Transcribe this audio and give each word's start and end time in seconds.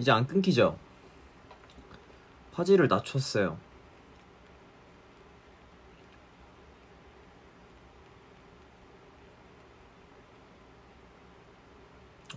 이제 0.00 0.10
안 0.10 0.26
끊기죠? 0.26 0.78
화질을 2.54 2.88
낮췄어요. 2.88 3.58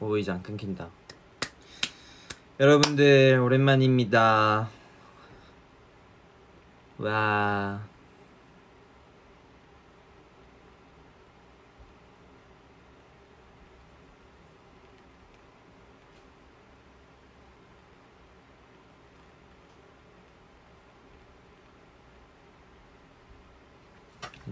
오 0.02 0.18
이제 0.18 0.30
안 0.30 0.44
끊긴다. 0.44 0.90
여러분들 2.60 3.40
오랜만입니다. 3.40 4.70
와. 6.98 7.93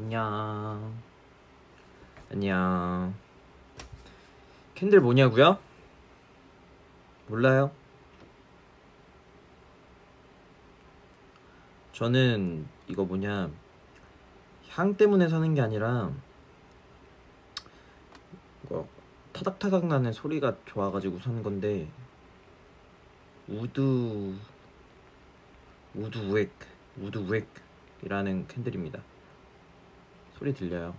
안녕. 0.02 1.00
안녕. 2.32 3.14
캔들 4.74 5.00
뭐냐고요? 5.00 5.60
몰라요. 7.28 7.70
저는 11.94 12.68
이거 12.88 13.06
뭐냐 13.06 13.52
향 14.70 14.98
때문에 14.98 15.30
사는 15.30 15.54
게 15.54 15.62
아니라 15.62 16.12
이거 18.66 18.88
타닥타닥 19.34 19.86
나는 19.86 20.12
소리가 20.12 20.58
좋아가지고 20.66 21.20
사는 21.20 21.44
건데 21.44 21.88
wood 23.48 24.36
wood 25.94 26.18
wick 26.18 26.52
wood 26.98 27.20
wick이라는 27.20 28.48
캔들입니다. 28.48 29.11
소리 30.42 30.56
들려요. 30.56 30.96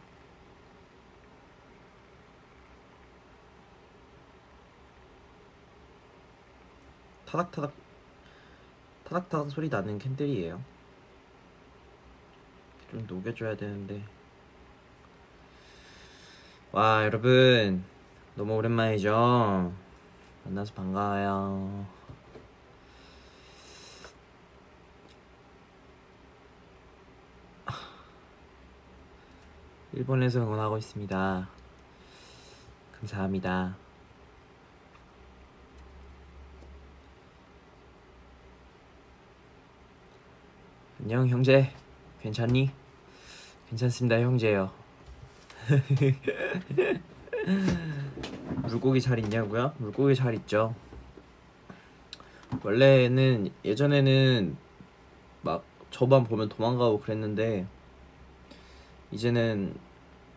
타닥타닥 7.26 7.72
타닥타닥 9.02 9.50
소리 9.50 9.68
나는 9.68 9.98
캔들이에요. 9.98 10.62
좀 12.92 13.04
녹여줘야 13.08 13.56
되는데. 13.56 14.04
와 16.70 17.04
여러분 17.04 17.84
너무 18.36 18.54
오랜만이죠. 18.54 19.72
만나서 20.44 20.72
반가워요. 20.74 21.84
일본에서 29.94 30.40
응원하고 30.40 30.78
있습니다. 30.78 31.48
감사합니다. 32.98 33.76
안녕 41.02 41.28
형제 41.28 41.68
괜찮니? 42.20 42.70
괜찮습니다 43.68 44.20
형제요 44.20 44.70
물고기 48.62 49.00
잘 49.00 49.18
있냐고요? 49.18 49.72
물고기 49.78 50.14
잘 50.14 50.32
있죠 50.34 50.77
원래는 52.62 53.50
예전에는 53.64 54.56
막 55.42 55.64
저만 55.90 56.22
보면 56.22 56.48
도망가고 56.48 57.00
그랬는데 57.00 57.67
이제는 59.12 59.74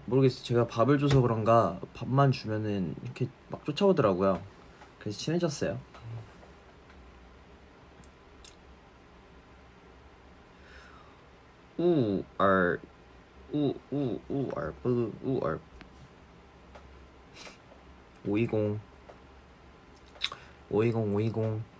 모르겠어요. 0.06 0.44
제가 0.44 0.68
밥을 0.68 1.00
줘서 1.00 1.22
그런가 1.22 1.80
밥만 1.94 2.32
주면은 2.32 2.94
이렇게 3.04 3.28
막 3.50 3.64
쫓아오더라고요. 3.66 4.42
그래서 5.00 5.18
친해졌어요. 5.18 5.80
우얼 11.78 12.80
우우 13.52 13.74
우얼 14.30 14.74
뿌 14.82 15.12
우얼 15.24 15.60
520 18.26 18.80
520 20.70 20.96
520 20.96 21.75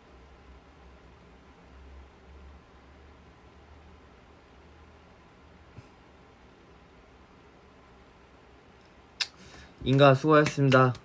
인가 9.86 10.16
수고하셨습니다. 10.16 10.96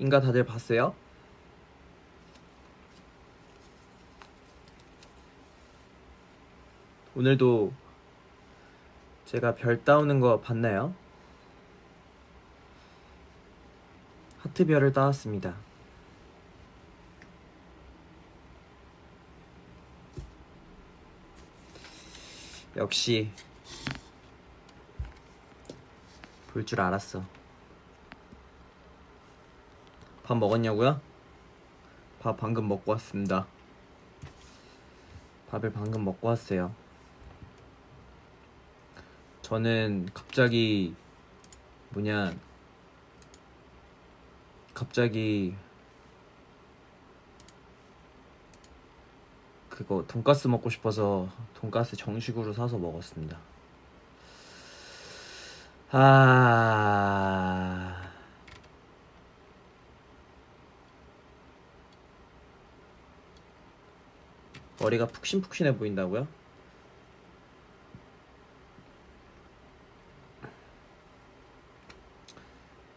인가 0.00 0.20
다들 0.20 0.44
봤어요? 0.44 0.92
오늘도 7.14 7.72
제가 9.26 9.54
별 9.54 9.84
따오는 9.84 10.18
거 10.18 10.40
봤나요? 10.40 10.92
하트별을 14.40 14.92
따왔습니다. 14.92 15.54
역시 22.76 23.30
볼 26.52 26.66
줄 26.66 26.82
알았어. 26.82 27.24
밥 30.22 30.36
먹었냐고요? 30.36 31.00
밥 32.20 32.36
방금 32.36 32.68
먹고 32.68 32.92
왔습니다. 32.92 33.46
밥을 35.50 35.72
방금 35.72 36.04
먹고 36.04 36.28
왔어요. 36.28 36.74
저는 39.40 40.08
갑자기 40.12 40.94
뭐냐 41.90 42.34
갑자기 44.74 45.54
그거 49.68 50.04
돈가스 50.06 50.48
먹고 50.48 50.70
싶어서 50.70 51.28
돈가스 51.54 51.96
정식으로 51.96 52.52
사서 52.52 52.78
먹었습니다. 52.78 53.51
아 55.94 56.52
머리가 64.80 65.06
푹신푹신해 65.06 65.76
보인다고요? 65.76 66.26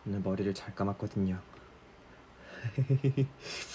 오늘 0.08 0.22
머리를 0.22 0.54
잘 0.54 0.74
감았거든요. 0.74 1.42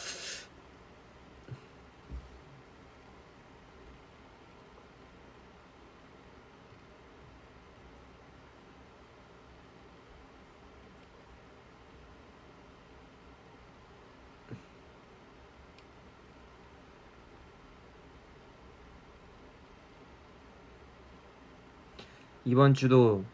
이번 22.51 22.75
주도 22.75 23.25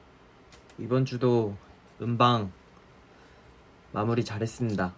이번 0.79 1.07
주도 1.07 1.57
음방 2.03 2.53
마무리 3.93 4.23
잘했습니다. 4.23 4.93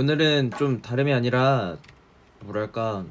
오늘은 0.00 0.52
좀 0.52 0.80
다름이 0.80 1.12
아니라 1.12 1.76
뭐랄까 2.40 3.04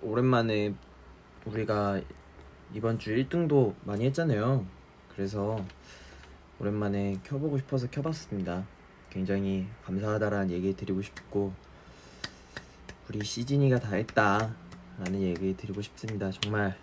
오랜만에 0.00 0.72
우리가 1.46 2.00
이번 2.72 3.00
주 3.00 3.10
1등도 3.10 3.74
많이 3.82 4.04
했잖아요. 4.04 4.64
그래서 5.16 5.60
오랜만에 6.60 7.18
켜보고 7.24 7.58
싶어서 7.58 7.90
켜봤습니다. 7.90 8.64
굉장히 9.10 9.66
감사하다라는 9.84 10.52
얘기 10.52 10.76
드리고 10.76 11.02
싶고 11.02 11.52
우리 13.08 13.24
시진이가 13.24 13.80
다 13.80 13.96
했다라는 13.96 15.22
얘기 15.22 15.56
드리고 15.56 15.82
싶습니다. 15.82 16.30
정말 16.30 16.78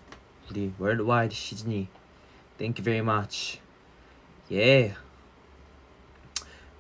우리 0.52 0.74
월드와이드 0.78 1.34
시진이 1.34 1.88
Thank 2.58 2.82
you 2.82 2.84
very 2.84 3.00
much. 3.00 3.62
Yeah. 4.52 4.98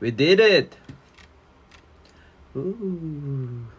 We 0.01 0.11
did 0.11 0.41
it. 0.41 0.88
Ooh. 2.59 3.69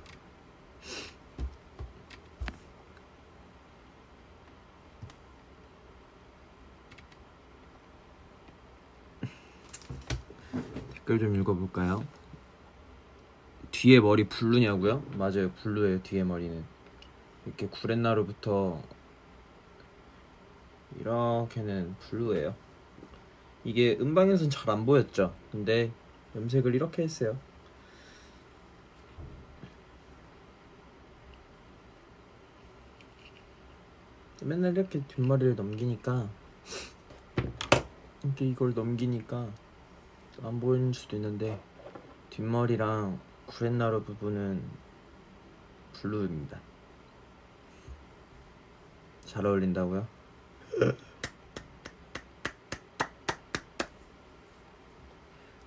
댓글 10.94 11.18
좀 11.18 11.34
읽어볼까요? 11.36 12.04
뒤에 13.70 14.00
머리 14.00 14.24
블루냐고요? 14.24 15.02
맞아요 15.16 15.50
블루예요 15.62 16.02
뒤에 16.02 16.24
머리는 16.24 16.64
이렇게 17.46 17.66
구렛나루부터 17.66 18.82
이렇게는 20.98 21.96
블루예요 22.00 22.54
이게 23.64 23.96
음방에서는 24.00 24.50
잘 24.50 24.70
안 24.70 24.86
보였죠 24.86 25.34
근데 25.52 25.90
염색을 26.36 26.74
이렇게 26.74 27.02
했어요 27.02 27.36
맨날 34.50 34.76
이렇게 34.76 35.00
뒷머리를 35.06 35.54
넘기니까 35.54 36.28
이렇게 38.24 38.48
이걸 38.48 38.74
넘기니까 38.74 39.48
안 40.42 40.58
보이는 40.58 40.92
수도 40.92 41.14
있는데 41.14 41.60
뒷머리랑 42.30 43.20
구렛나루 43.46 44.02
부분은 44.02 44.60
블루입니다. 45.92 46.58
잘 49.24 49.46
어울린다고요? 49.46 50.08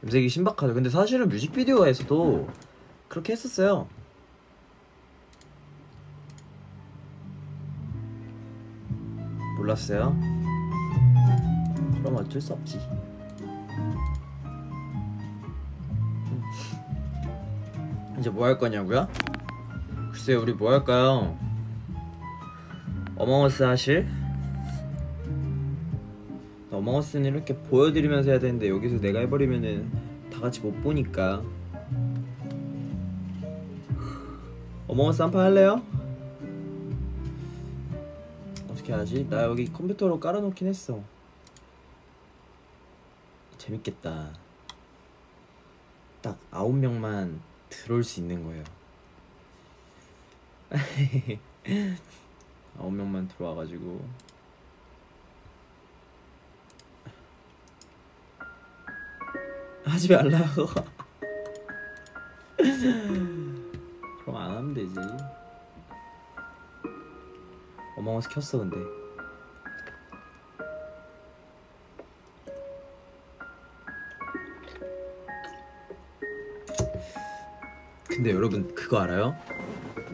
염색이 0.03 0.27
신박하죠. 0.27 0.73
근데 0.73 0.89
사실은 0.89 1.29
뮤직비디오에서도 1.29 2.49
그렇게 3.07 3.31
했었어요. 3.31 3.87
몰랐어요? 9.73 10.15
그럼 12.01 12.15
어쩔 12.17 12.39
수 12.41 12.53
없지. 12.53 12.79
이제 18.19 18.29
뭐 18.29 18.45
할 18.45 18.57
거냐고요? 18.57 19.07
글쎄 20.11 20.35
우리 20.35 20.53
뭐 20.53 20.71
할까요? 20.71 21.37
어몽어스 23.15 23.63
하실? 23.63 24.07
어몽어스는 26.71 27.25
이렇게 27.33 27.55
보여드리면서 27.55 28.29
해야 28.31 28.39
되는데 28.39 28.69
여기서 28.69 28.99
내가 28.99 29.19
해버리면은 29.19 29.89
다 30.31 30.39
같이 30.41 30.61
못 30.61 30.71
보니까 30.81 31.41
어몽어스 34.87 35.21
한 35.21 35.31
판 35.31 35.41
할래요? 35.45 35.81
어떻게 38.83 38.91
하지? 38.91 39.29
나 39.29 39.43
여기 39.43 39.71
컴퓨터로 39.71 40.19
깔아놓긴 40.19 40.67
했어 40.67 41.01
재밌겠다 43.57 44.33
딱 46.21 46.37
아홉 46.51 46.75
명만 46.75 47.41
들어올 47.69 48.03
수 48.03 48.19
있는 48.19 48.43
거예요. 48.43 48.63
아홉 52.77 52.93
명만 52.93 53.27
들어와가지고 53.29 54.05
하지 59.85 60.13
말라고. 60.13 60.67
그럼 64.23 64.35
안 64.35 64.51
하면 64.51 64.73
되지. 64.73 64.95
어몽어스 67.97 68.29
켰어 68.29 68.59
근데. 68.59 68.77
근데 78.07 78.31
여러분 78.31 78.73
그거 78.75 78.99
알아요? 78.99 79.35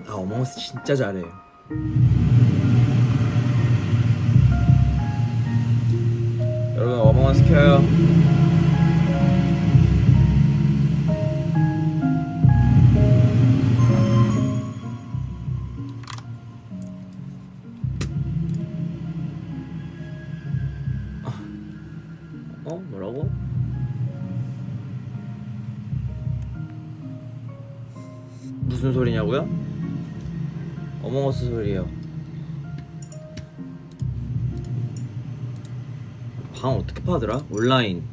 나 0.05 0.15
어몽어스 0.15 0.59
진짜 0.59 0.95
잘해. 0.95 1.23
여러분 6.75 6.99
어몽어스 6.99 7.45
켜요. 7.45 8.38
방 36.59 36.73
어떻게 36.73 37.01
파더라? 37.01 37.45
온라인. 37.50 38.03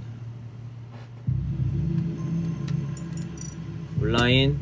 온라인. 4.01 4.57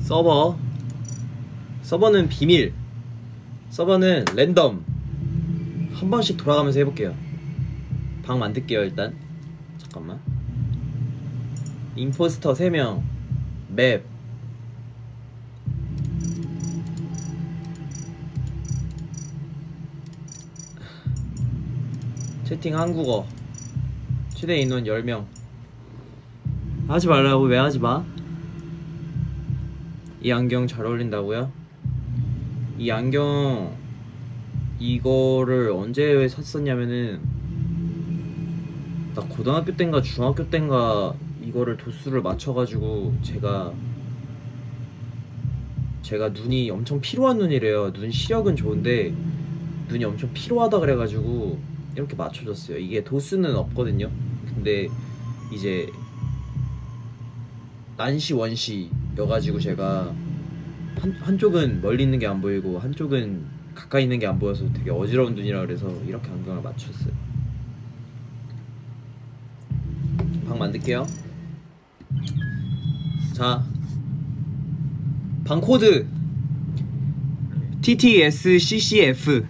서버. 0.00 0.56
서버는 1.82 2.30
비밀. 2.30 2.72
서버는 3.68 4.24
랜덤. 4.34 4.82
한 5.92 6.10
번씩 6.10 6.38
돌아가면서 6.38 6.78
해볼게요. 6.78 7.14
방 8.22 8.38
만들게요 8.38 8.84
일단. 8.84 9.14
잠깐만. 9.76 10.18
임포스터 11.94 12.54
3명. 12.54 13.02
맵 13.68 14.02
채팅 22.48 22.78
한국어 22.78 23.26
최대 24.30 24.58
인원 24.58 24.84
10명 24.84 25.26
하지 26.86 27.06
말라고 27.06 27.44
왜 27.44 27.58
하지 27.58 27.78
마? 27.78 28.02
이 30.22 30.32
안경 30.32 30.66
잘 30.66 30.86
어울린다고요? 30.86 31.52
이 32.78 32.90
안경 32.90 33.76
이거를 34.78 35.72
언제 35.72 36.26
샀었냐면은 36.26 37.20
나 39.14 39.20
고등학교 39.24 39.76
땐가 39.76 40.00
중학교 40.00 40.48
땐가 40.48 41.16
이거를 41.42 41.76
도수를 41.76 42.22
맞춰가지고 42.22 43.14
제가 43.20 43.74
제가 46.00 46.30
눈이 46.30 46.70
엄청 46.70 46.98
피로한 46.98 47.36
눈이래요. 47.36 47.92
눈 47.92 48.10
시력은 48.10 48.56
좋은데 48.56 49.12
눈이 49.88 50.02
엄청 50.06 50.30
피로하다 50.32 50.80
그래가지고 50.80 51.77
이렇게 51.98 52.14
맞춰줬어요. 52.14 52.78
이게 52.78 53.02
도수는 53.02 53.56
없거든요. 53.56 54.08
근데 54.54 54.86
이제 55.52 55.90
난시 57.96 58.34
원시여가지고 58.34 59.58
제가 59.58 60.14
한 61.00 61.12
한쪽은 61.20 61.82
멀리 61.82 62.04
있는 62.04 62.20
게 62.20 62.26
안 62.26 62.40
보이고 62.40 62.78
한쪽은 62.78 63.44
가까이 63.74 64.04
있는 64.04 64.20
게 64.20 64.26
안 64.26 64.38
보여서 64.38 64.72
되게 64.72 64.90
어지러운 64.92 65.34
눈이라 65.34 65.62
그래서 65.62 65.90
이렇게 66.06 66.30
안경을 66.30 66.62
맞췄어요. 66.62 67.12
방 70.46 70.56
만들게요. 70.58 71.04
자, 73.34 73.64
방 75.44 75.60
코드 75.60 76.06
TTSCCF 77.82 79.44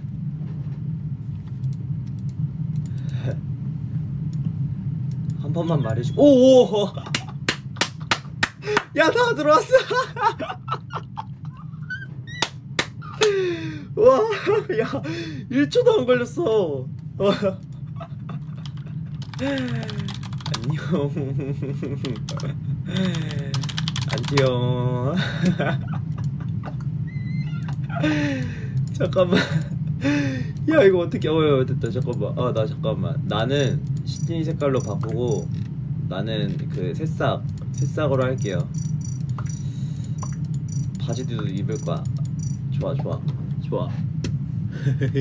한 5.40 5.47
번만 5.58 5.82
말해줘. 5.82 6.14
오, 6.16 6.86
야, 8.96 9.10
다 9.10 9.34
들어왔어. 9.34 9.74
와, 13.96 14.20
야, 14.78 15.02
1초도 15.50 15.98
안 15.98 16.06
걸렸어. 16.06 16.86
와. 17.18 17.34
안녕. 20.54 21.10
안녕. 24.12 25.16
잠깐만. 28.96 29.40
야, 30.70 30.82
이거 30.84 31.00
어떻게, 31.00 31.28
어, 31.28 31.60
야, 31.60 31.64
됐다. 31.66 31.90
잠깐만. 31.90 32.38
아, 32.38 32.52
나 32.52 32.64
잠깐만. 32.64 33.20
나는 33.24 33.97
시티니 34.08 34.42
색깔로 34.44 34.80
바꾸고, 34.80 35.46
나는 36.08 36.56
그 36.70 36.94
새싹, 36.94 37.42
새싹으로 37.72 38.24
할게요. 38.24 38.66
바지도 40.98 41.46
입을 41.46 41.78
거야. 41.82 42.02
좋아, 42.72 42.94
좋아, 42.94 43.20
좋아. 43.68 43.86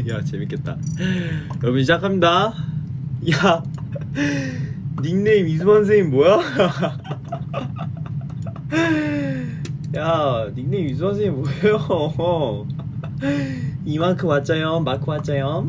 야, 0.09 0.23
재밌겠다. 0.23 0.77
여러분 1.63 1.81
시작합니다. 1.81 2.53
야, 3.31 3.63
닉네임 5.03 5.47
이수만 5.49 5.83
선생님 5.85 6.11
뭐야? 6.11 6.39
야, 9.97 10.49
닉네임 10.55 10.87
이수만 10.87 11.13
선생님 11.13 11.41
뭐예요? 11.41 12.65
이만큼 13.85 14.29
왔자요, 14.29 14.79
마크 14.79 15.09
왔자요. 15.09 15.65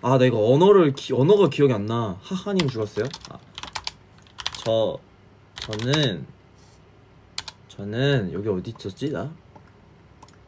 아, 0.00 0.18
나 0.18 0.24
이거 0.24 0.52
언어를 0.52 0.92
기, 0.94 1.12
언어가 1.12 1.48
기억이 1.48 1.72
안 1.72 1.86
나. 1.86 2.18
하하님 2.22 2.68
죽었어요? 2.68 3.06
아, 3.30 3.38
저 4.64 4.98
저는 5.60 6.26
저는 7.68 8.32
여기 8.32 8.48
어디 8.48 8.74
있었지 8.76 9.10
나? 9.10 9.32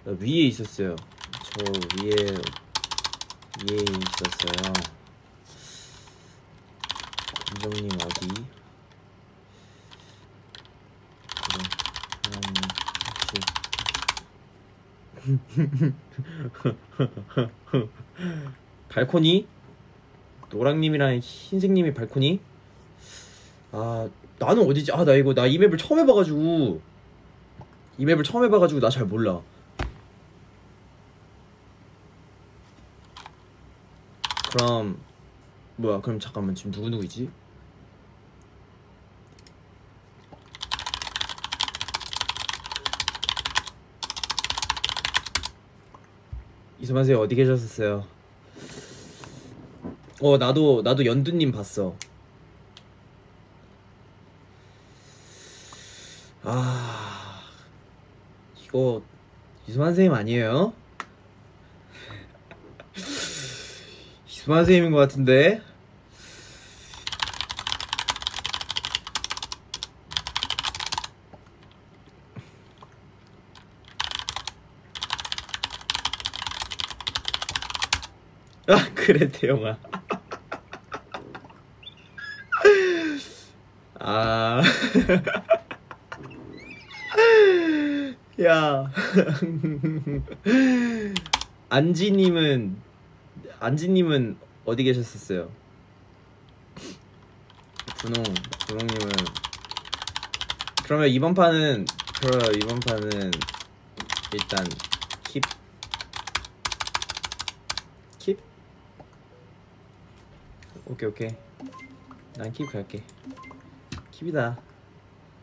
나 0.05 0.13
위에 0.19 0.47
있었어요. 0.47 0.97
저 1.43 1.73
위에 2.03 2.11
위에 2.11 3.77
있었어요. 3.77 4.73
감정님 7.55 7.89
어디? 8.05 8.29
그래, 11.33 11.65
혹시 13.19 13.41
발코니? 18.89 19.47
노랑님이랑 20.51 21.19
흰색님이 21.23 21.95
발코니? 21.95 22.41
아 23.73 24.09
나는 24.39 24.67
어디지? 24.69 24.93
아 24.93 25.05
나 25.05 25.15
이거 25.15 25.35
나 25.35 25.47
이 25.47 25.59
맵을 25.59 25.79
처음 25.79 26.01
해봐가지고 26.01 26.81
이 27.99 28.05
맵을 28.05 28.25
처음 28.25 28.45
해봐가지고 28.45 28.81
나 28.81 28.91
잘 28.91 29.05
몰라. 29.07 29.41
그럼 34.53 34.99
뭐야? 35.77 36.01
그럼 36.01 36.21
잠깐만 36.21 36.55
지금 36.55 36.71
누구 36.71 36.89
누구지? 36.91 37.29
이수만 46.85 47.03
쌤 47.07 47.19
어디 47.19 47.35
계셨었어요? 47.35 48.07
어 50.21 50.37
나도 50.37 50.83
나도 50.83 51.07
연두님 51.07 51.51
봤어. 51.51 51.97
아 56.43 57.41
이거 58.63 59.03
이수만 59.67 59.89
선생님 59.89 60.13
아니에요? 60.13 60.75
이수만 64.29 64.59
선생님인 64.59 64.93
것 64.93 64.99
같은데. 64.99 65.63
아 78.67 78.94
그래 79.05 79.29
대영아. 79.29 79.77
아. 84.01 84.63
야. 88.43 88.91
안지님은 91.69 92.77
안지님은 93.61 94.39
어디 94.65 94.85
계셨었어요? 94.85 95.51
분홍 97.99 98.23
분홍님은 98.69 99.13
그러면 100.85 101.09
이번 101.09 101.35
판은 101.35 101.85
그럼 102.21 102.41
이번 102.57 102.81
판은 102.81 103.31
일단 104.33 104.65
킵 105.25 105.43
킵? 108.19 108.39
오케이 110.87 111.09
오케이. 111.09 111.31
난킵 112.35 112.71
갈게. 112.71 113.03
킵이다. 114.11 114.57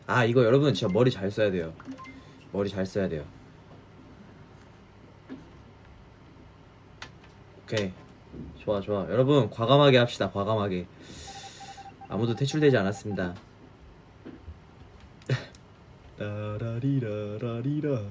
아 0.06 0.24
이거 0.24 0.44
여러분 0.44 0.72
진짜 0.72 0.92
머리 0.92 1.10
잘 1.10 1.30
써야 1.30 1.50
돼요. 1.50 1.72
머리 2.52 2.68
잘 2.68 2.86
써야 2.86 3.08
돼요. 3.08 3.24
오케이. 7.64 7.92
좋아 8.58 8.80
좋아. 8.80 9.08
여러분 9.10 9.50
과감하게 9.50 9.98
합시다 9.98 10.30
과감하게. 10.30 10.86
아무도 12.08 12.34
퇴출되지 12.36 12.76
않았습니다. 12.76 13.34
라라리라라리라. 16.18 18.02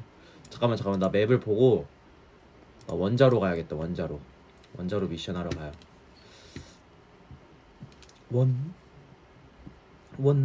잠깐만 0.49 0.75
잠깐만. 0.75 0.99
나 0.99 1.07
map을 1.09 1.39
보고 1.39 1.85
어, 2.87 2.95
원자로 2.95 3.39
가야겠다 3.39 3.75
원자로. 3.75 4.19
원자로 4.77 5.07
미션 5.07 5.37
하러 5.37 5.49
가요 5.49 5.71
원 8.31 8.73
원, 10.17 10.37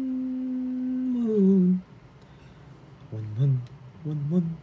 원, 3.12 3.22
원, 3.22 3.62
원, 4.04 4.30
원, 4.30 4.30
원, 4.30 4.56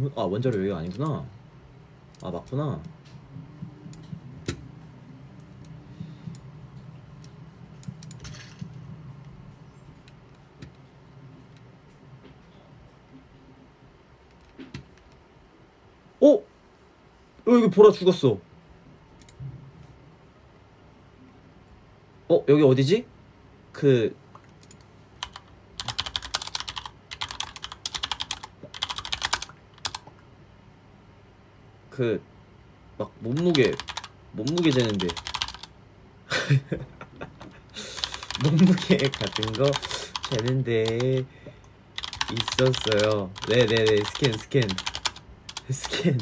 원, 0.00 0.12
아 0.16 0.22
원자로 0.22 0.58
여기가 0.60 0.78
아니구나. 0.78 1.24
아 2.22 2.30
맞구나. 2.30 2.80
어? 16.22 16.26
어 16.26 16.42
여기 17.50 17.68
보라 17.70 17.92
죽었어. 17.92 18.38
어 22.28 22.44
여기 22.48 22.62
어디지? 22.62 23.04
그 23.72 24.14
그 31.90 32.20
막 32.98 33.10
몸무게 33.20 33.72
몸무게 34.32 34.70
재는데 34.70 35.08
몸무게 38.44 38.96
같은 39.10 39.52
거 39.52 39.70
재는데 40.30 41.24
있었어요. 42.30 43.30
네네네 43.48 44.04
스캔 44.04 44.38
스캔 44.38 44.68
스캔 45.70 46.18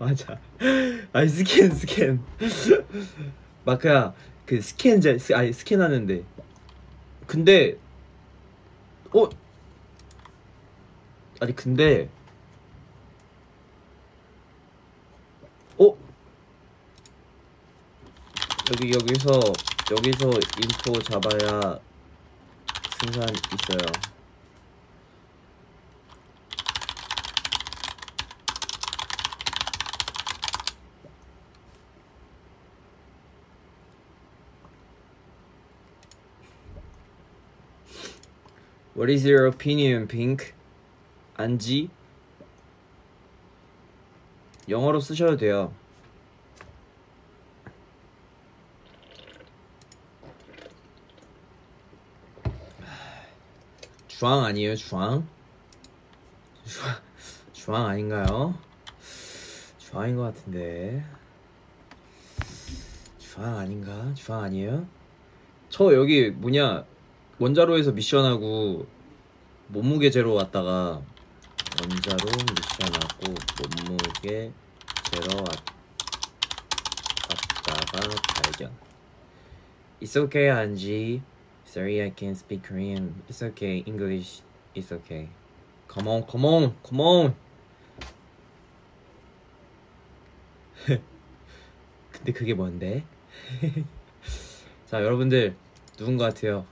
맞아. 0.00 0.38
아니 1.12 1.28
스캔 1.28 1.70
스캔 1.74 2.24
마크야 3.66 4.14
그 4.46 4.58
스캔 4.62 4.98
제 4.98 5.18
스- 5.18 5.34
아니 5.34 5.52
스캔하는데 5.52 6.24
근데 7.26 7.76
어 9.14 9.28
아니 11.40 11.54
근데 11.54 12.08
어 15.76 15.94
여기 18.72 18.92
여기서 18.94 19.38
여기서 19.90 20.30
인포 20.62 20.98
잡아야 21.02 21.78
승산 22.98 23.26
있어요. 23.28 24.09
What 39.00 39.10
is 39.10 39.24
your 39.26 39.46
opinion, 39.46 40.06
Pink? 40.06 40.52
안지? 41.34 41.88
영어로 44.68 45.00
쓰셔도 45.00 45.38
돼요. 45.38 45.72
주황 54.06 54.44
아니에요, 54.44 54.76
주황? 54.76 55.26
주황, 56.66 56.96
주황 57.54 57.86
아닌가요? 57.86 58.54
주황인 59.78 60.16
것 60.16 60.24
같은데. 60.24 61.02
주황 63.18 63.60
아닌가? 63.60 64.12
주황 64.12 64.42
아니에요? 64.42 64.86
저 65.70 65.94
여기 65.94 66.28
뭐냐 66.28 66.84
원자로에서 67.40 67.92
미션하고 67.92 68.86
몸무게 69.68 70.10
재러 70.10 70.34
왔다가 70.34 71.00
원자로 71.80 72.28
미션하고 72.28 73.34
몸무게 73.88 74.52
왔, 75.38 75.48
왔다가 77.66 78.08
발견. 78.42 78.70
It's 80.02 80.16
okay, 80.16 80.50
Anji. 80.50 81.22
Sorry, 81.66 82.02
I 82.02 82.10
can't 82.10 82.36
speak 82.36 82.62
Korean. 82.62 83.14
It's 83.26 83.42
okay. 83.42 83.84
English. 83.86 84.42
It's 84.74 84.92
okay. 84.92 85.30
Come 85.88 86.08
on, 86.08 86.26
come 86.30 86.44
on, 86.44 86.74
come 86.86 87.00
on. 87.00 87.34
근데 92.12 92.32
그게 92.32 92.52
뭔데? 92.52 93.02
자, 94.84 95.02
여러분들 95.02 95.56
누군 95.96 96.18
것 96.18 96.24
같아요? 96.24 96.66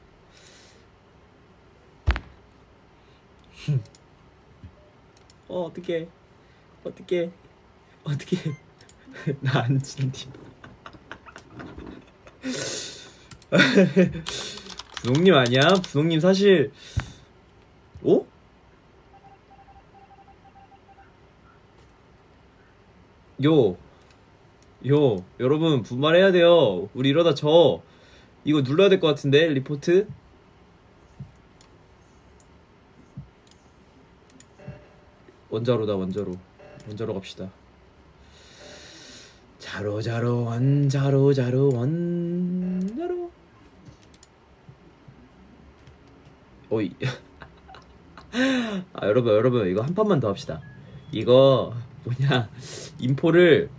어, 5.49 5.63
어떡해. 5.65 6.09
어떡해. 6.85 7.31
어떡해. 8.05 8.57
나 9.41 9.61
안진디. 9.65 10.29
부동님 15.03 15.35
아니야? 15.35 15.69
부동님 15.83 16.21
사실 16.21 16.71
어? 18.03 18.25
요, 23.45 23.77
요, 24.87 25.25
여러분 25.41 25.83
분발해야 25.83 26.33
돼요. 26.33 26.89
우리 26.95 27.09
이러다 27.11 27.35
저 27.35 27.81
이거 28.45 28.63
눌러야 28.63 28.89
될 28.89 29.01
것 29.01 29.07
같은데 29.09 29.47
리포트. 29.49 30.09
원자로다 35.51 35.97
원자로 35.97 36.37
원자로 36.89 37.15
갑시다. 37.15 37.51
자로 39.59 40.01
자로 40.03 40.45
원자로 40.45 41.35
자로 41.35 41.71
원자로. 41.75 43.31
어이. 46.71 46.93
아 48.93 49.07
여러분 49.07 49.33
여러분 49.33 49.69
이거 49.69 49.83
한 49.83 49.95
판만 49.95 50.21
더 50.21 50.29
합시다. 50.29 50.61
이거 51.13 51.75
뭐냐 52.05 52.49
인포를 52.99 53.71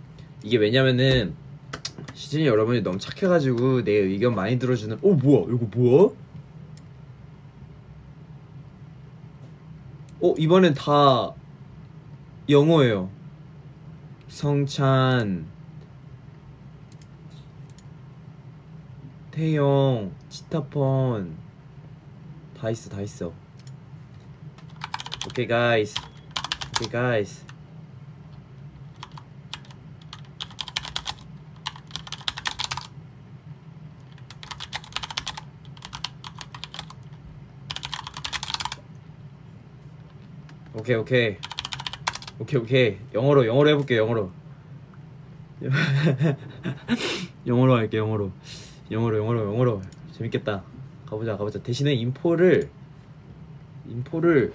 이게 0.42 0.56
왜냐면은 0.56 1.34
시즌이 2.14 2.46
여러분이 2.46 2.82
너무 2.82 2.98
착해가지고 2.98 3.84
내 3.84 3.92
의견 3.92 4.34
많이 4.34 4.58
들어주는. 4.58 4.98
어 5.02 5.08
뭐야 5.08 5.54
이거 5.54 5.66
뭐야? 5.76 6.10
어 10.22 10.34
이번엔 10.36 10.74
다 10.74 11.32
영어예요. 12.50 13.08
성찬, 14.26 15.46
태영, 19.30 20.12
치타폰 20.28 21.38
다 22.58 22.70
있어 22.70 22.90
다 22.90 23.00
있어. 23.02 23.32
오케이 25.28 25.46
guys, 25.46 25.94
오케이 26.74 26.90
guys. 26.90 27.44
오케이 40.74 40.96
오케이 40.96 41.49
오케이 42.40 42.60
오케이. 42.60 42.96
영어로 43.14 43.46
영어로 43.46 43.68
해볼게 43.70 43.96
영어로. 43.98 44.30
영어로 47.46 47.74
할게 47.76 47.98
영어로. 47.98 48.32
영어로 48.90 49.18
영어로 49.18 49.44
영어로. 49.52 49.82
재밌겠다. 50.12 50.62
가보자 51.06 51.36
가보자. 51.36 51.62
대신에 51.62 51.92
인포를 51.94 52.70
인포를 53.88 54.52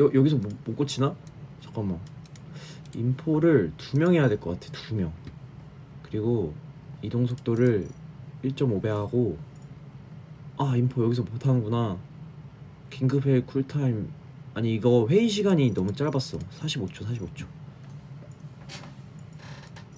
여, 0.00 0.04
여기서 0.12 0.36
못, 0.36 0.52
못 0.64 0.76
고치나? 0.76 1.14
잠깐만. 1.60 1.98
인포를 2.96 3.72
두 3.76 3.96
명 3.98 4.14
해야 4.14 4.28
될 4.28 4.40
것 4.40 4.58
같아 4.58 4.72
두 4.72 4.94
명. 4.96 5.12
그리고 6.02 6.52
이동 7.02 7.26
속도를 7.26 7.86
1.5배 8.44 8.86
하고 8.88 9.38
아 10.58 10.74
인포 10.76 11.04
여기서 11.04 11.22
못하는구나. 11.22 11.96
긴급회의 12.90 13.46
쿨타임 13.46 14.10
아니 14.60 14.74
이거 14.74 15.06
회의 15.08 15.26
시간이 15.26 15.72
너무 15.72 15.90
짧았어. 15.90 16.36
45초 16.36 17.06
45초. 17.06 17.46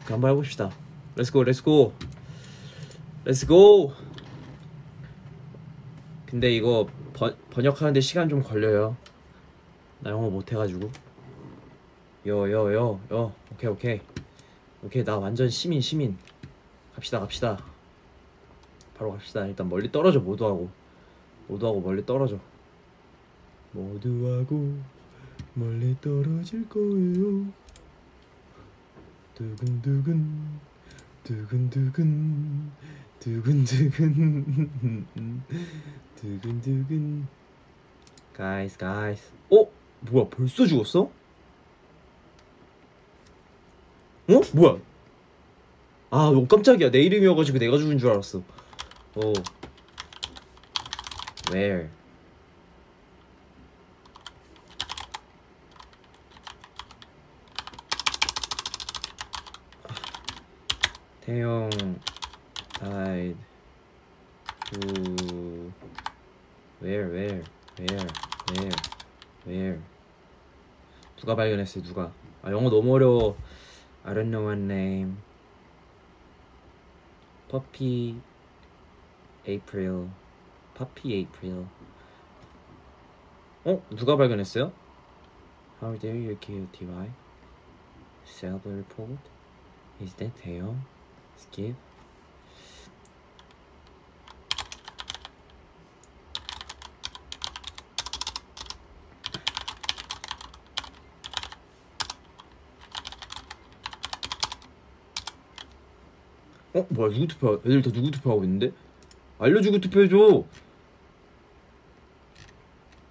그 0.06 0.12
한번 0.12 0.30
해봅시다. 0.30 0.70
let's 1.16 1.35
go 1.35 1.42
let's 1.42 1.78
go 1.78 1.92
let's 3.24 3.73
go 3.73 3.92
근데 6.26 6.54
이거 6.54 6.86
번, 7.12 7.36
번역하는데 7.50 8.00
시간 8.00 8.28
좀 8.28 8.40
걸려요. 8.40 8.96
나 9.98 10.10
영어 10.10 10.30
못해가지고. 10.30 10.88
yo 12.24 13.00
yo 13.10 13.17
yo 13.17 13.25
yo 13.25 13.32
오케이 13.50 13.68
오케이. 13.68 14.00
오케이 14.84 15.02
나 15.02 15.18
완전 15.18 15.50
시민 15.50 15.80
시민. 15.80 16.16
갑시다 16.94 17.18
갑시다. 17.18 17.58
바로 18.94 19.10
갑시다. 19.10 19.44
일단 19.44 19.68
멀리 19.68 19.90
떨어져 19.90 20.20
모두하고. 20.20 20.70
모두하고 21.48 21.80
멀리 21.80 22.06
떨어져 22.06 22.38
모두하고 23.72 24.78
멀리 25.54 25.96
떨어질 26.00 26.68
거예요. 26.68 27.46
두근두근 29.34 30.60
두근두근 31.24 32.70
두근두근 33.18 35.06
두근두근 36.16 37.26
guys 38.36 38.78
guys 38.78 39.32
어 39.50 39.66
뭐야 40.00 40.28
벌써 40.28 40.66
죽었어? 40.66 41.10
어? 44.28 44.40
뭐야? 44.54 44.78
아, 46.10 46.30
너 46.32 46.46
깜짝이야. 46.46 46.90
내 46.90 47.00
이름이어가지고 47.00 47.58
내가 47.58 47.78
죽은 47.78 47.98
줄 47.98 48.10
알았어. 48.10 48.38
어. 48.38 49.32
Where? 51.50 51.88
태용 61.24 61.70
died 62.80 63.36
to 64.66 65.72
where 66.80 67.06
where 67.08 67.44
where 67.78 68.06
where 68.50 68.76
where 69.46 69.80
누가 71.16 71.36
발견했어요 71.36 71.84
누가 71.84 72.12
아 72.42 72.50
영어 72.50 72.68
너무 72.70 72.94
어려워 72.94 73.36
I 74.04 74.14
don't 74.14 74.30
know 74.30 74.48
her 74.48 74.60
name 74.60 75.18
Puppy 77.48 78.16
April 79.46 80.08
Puppy 80.76 81.14
April 81.14 81.66
어? 83.64 83.80
누가 83.94 84.16
발견했어요? 84.16 84.72
How 85.80 85.96
dare 85.96 86.18
you 86.18 86.36
kill 86.40 86.66
TY? 86.72 87.12
Self 88.24 88.66
report? 88.66 89.20
Is 90.00 90.16
that 90.16 90.34
태 90.42 90.60
용? 91.42 91.50
Skip? 91.50 91.74
어? 106.74 106.86
뭐야 106.88 107.10
누구 107.12 107.26
투표 107.26 107.54
애들 107.66 107.82
다 107.82 107.90
누구 107.92 108.10
투표하고 108.10 108.44
있는데? 108.44 108.72
알려주고 109.38 109.78
투표해줘 109.80 110.44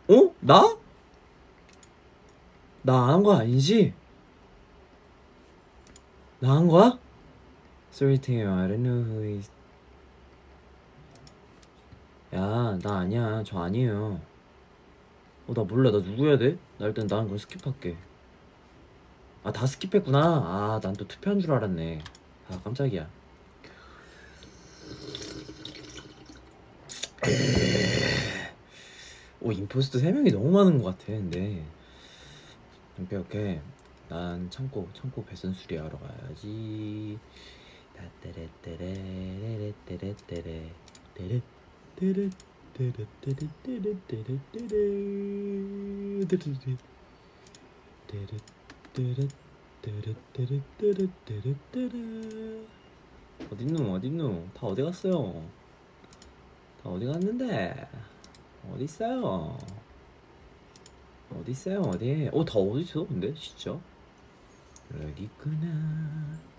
어? 0.09 0.35
나? 0.41 0.77
나 2.83 2.93
안 3.05 3.09
한 3.21 3.23
거 3.23 3.33
아니지? 3.37 3.93
나 6.39 6.55
한 6.55 6.67
거야? 6.67 6.97
Sorry 7.91 8.17
Tayo, 8.17 8.53
I 8.53 8.67
don't 8.67 8.83
know 8.83 9.03
who 9.03 9.21
is 9.37 9.49
야, 12.33 12.79
나 12.81 12.99
아니야. 12.99 13.43
저 13.45 13.59
아니에요. 13.59 14.21
어, 15.47 15.53
나 15.53 15.63
몰라. 15.63 15.91
나 15.91 16.01
누구 16.01 16.27
해야 16.27 16.37
돼? 16.37 16.57
나 16.77 16.85
일단 16.87 17.05
나는 17.07 17.25
그거 17.25 17.35
스킵할게. 17.35 17.97
아, 19.43 19.51
다 19.51 19.65
스킵했구나. 19.65 20.15
아, 20.15 20.79
난 20.81 20.93
또 20.95 21.05
투표한 21.07 21.39
줄 21.41 21.51
알았네. 21.51 22.01
아, 22.49 22.61
깜짝이야. 22.63 23.09
오 29.41 29.51
임포스터 29.51 29.99
3명이 29.99 30.31
너무 30.33 30.51
많은 30.51 30.81
것 30.81 30.97
같아 30.97 31.05
근데 31.07 31.63
오케이 33.01 33.19
오케이 33.19 33.59
난 34.07 34.49
창고 34.49 34.87
창고 34.93 35.23
배선 35.25 35.53
수리 35.53 35.77
하러 35.77 35.97
가야지 35.97 37.17
어딨노 53.51 53.93
어딨노? 53.93 54.47
다 54.53 54.67
어디 54.67 54.81
갔어요? 54.81 55.43
다 56.83 56.89
어디 56.89 57.05
갔는데? 57.05 57.89
어디 58.71 58.83
있어요? 58.83 59.57
어디 61.33 61.51
있어요 61.51 61.81
어디? 61.81 62.29
어다 62.31 62.59
어디 62.59 62.81
있어 62.81 63.05
근데? 63.05 63.33
진짜? 63.33 63.79
여기 64.99 65.23
있구나. 65.23 66.50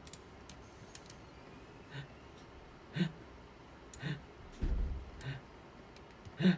Huh? 6.43 6.53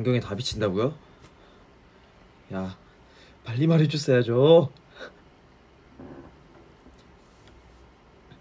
안경에 0.00 0.18
다 0.18 0.34
비친다고요? 0.34 0.94
야, 2.54 2.74
빨리 3.44 3.66
말해줬어야죠. 3.66 4.72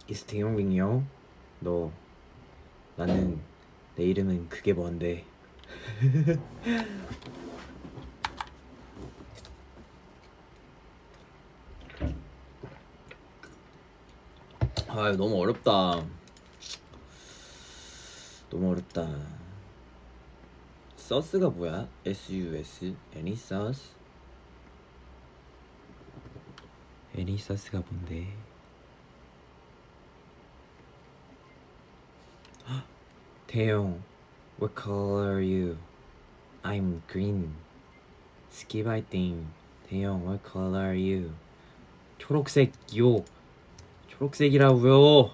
이스팅형 0.07 0.57
윙이요. 0.57 1.05
너 1.59 1.91
나는 2.95 3.41
내 3.97 4.05
이름은 4.05 4.47
그게 4.47 4.71
뭔데? 4.71 5.25
아 14.87 15.11
너무 15.11 15.41
어렵다. 15.41 16.05
너무 18.49 18.71
어렵다. 18.71 19.39
서스가 21.09 21.49
뭐야? 21.49 21.89
S-U-S 22.05 22.95
애니 23.15 23.35
서스? 23.35 23.95
애니 27.15 27.35
서스가 27.35 27.81
뭔데? 27.89 28.27
태용, 33.47 34.03
what 34.61 34.79
color 34.79 35.31
are 35.31 35.43
you? 35.43 35.77
I'm 36.61 37.01
green. 37.11 37.55
Skip 38.51 38.87
I 38.87 39.01
think. 39.01 39.47
태용, 39.89 40.27
what 40.27 40.47
color 40.47 40.89
are 40.89 40.95
you? 40.95 41.33
초록색요. 42.19 43.25
초록색이라고요. 44.09 45.31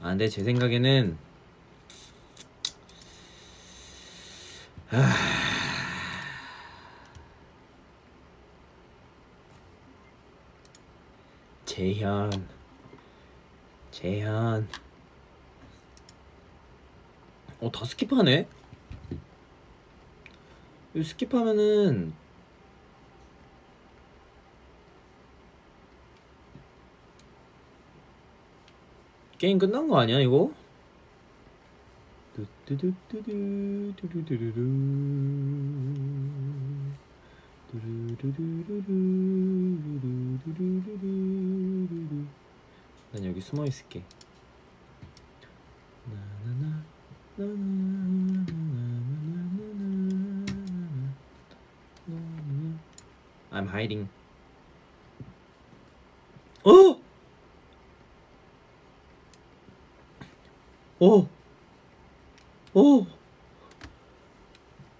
아, 0.00 0.08
근데 0.08 0.26
제 0.26 0.42
생각에는 0.42 1.16
재현. 11.82 12.30
재현. 13.90 14.68
어다 17.60 17.80
스킵하네? 17.80 18.46
이거 20.94 21.04
스킵하면은 21.04 22.12
게임 29.38 29.58
끝난 29.58 29.88
거 29.88 29.98
아니야 29.98 30.20
이거? 30.20 30.52
뚜루루루 32.64 32.92
난 37.74 38.18
여기 43.24 43.40
숨어 43.40 43.64
있을게. 43.64 44.04
I'm 53.50 53.68
hiding. 53.68 54.10
어? 56.64 57.00
오! 61.00 61.26
오! 62.74 63.06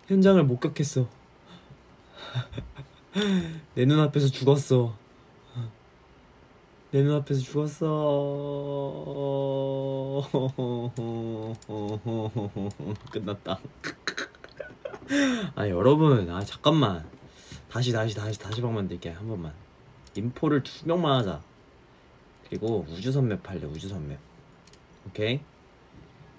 현장을 0.07 0.43
목격했어. 0.45 1.22
내 3.75 3.85
눈앞에서 3.85 4.29
죽었어. 4.29 4.97
내 6.91 7.03
눈앞에서 7.03 7.41
죽었어. 7.41 7.87
끝났다. 13.13 13.59
아 15.57 15.69
여러분, 15.69 16.29
아 16.31 16.43
잠깐만. 16.45 17.05
다시 17.71 17.93
다시 17.93 18.15
다시 18.15 18.39
다시 18.39 18.61
방 18.61 18.75
만들게 18.75 19.11
한 19.11 19.27
번만. 19.29 19.53
임포를 20.15 20.63
두 20.63 20.87
명만 20.87 21.19
하자. 21.21 21.43
그리고 22.49 22.85
우주선 22.91 23.29
map 23.29 23.49
할래 23.49 23.65
우주선 23.65 24.07
map. 24.09 24.19
오케이. 25.09 25.41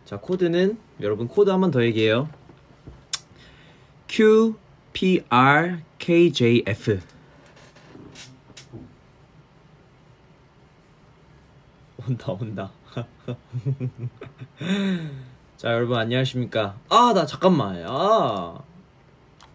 자 0.06 0.20
코드는 0.20 0.78
여러분 1.02 1.28
코드 1.28 1.50
한 1.50 1.60
번 1.62 1.72
더 1.72 1.84
얘기해요. 1.84 2.30
Q 4.08 4.54
P 4.94 5.24
R 5.30 5.82
K 6.00 6.32
J 6.32 6.64
F. 6.68 7.00
온다 11.98 12.32
온다. 12.34 12.72
자 15.58 15.72
여러분 15.74 15.98
안녕하십니까? 15.98 16.78
아 16.90 17.14
나 17.14 17.26
잠깐만. 17.26 17.84
아. 17.88 18.62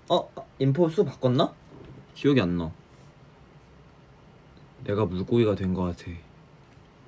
어 0.08 0.30
인포 0.58 0.88
수 0.88 1.04
바꿨나? 1.04 1.52
기억이 2.14 2.40
안 2.40 2.56
나. 2.56 2.72
내가 4.84 5.04
물고기가 5.04 5.54
된 5.54 5.74
것 5.74 5.82
같아. 5.82 6.10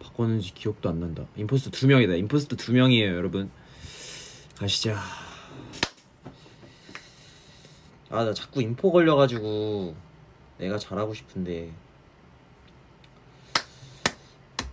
바꿨는지 0.03 0.53
기억도 0.55 0.89
안 0.89 1.01
난다. 1.01 1.25
임포스터 1.37 1.71
두 1.71 1.87
명이다. 1.87 2.15
임포스터 2.15 2.57
두 2.57 2.73
명이에요, 2.73 3.15
여러분. 3.17 3.51
가시죠. 4.59 4.95
아, 8.13 8.25
나 8.25 8.35
자꾸 8.35 8.61
인포 8.61 8.91
걸려가지고 8.91 9.95
내가 10.59 10.77
잘하고 10.79 11.15
싶은데. 11.15 11.73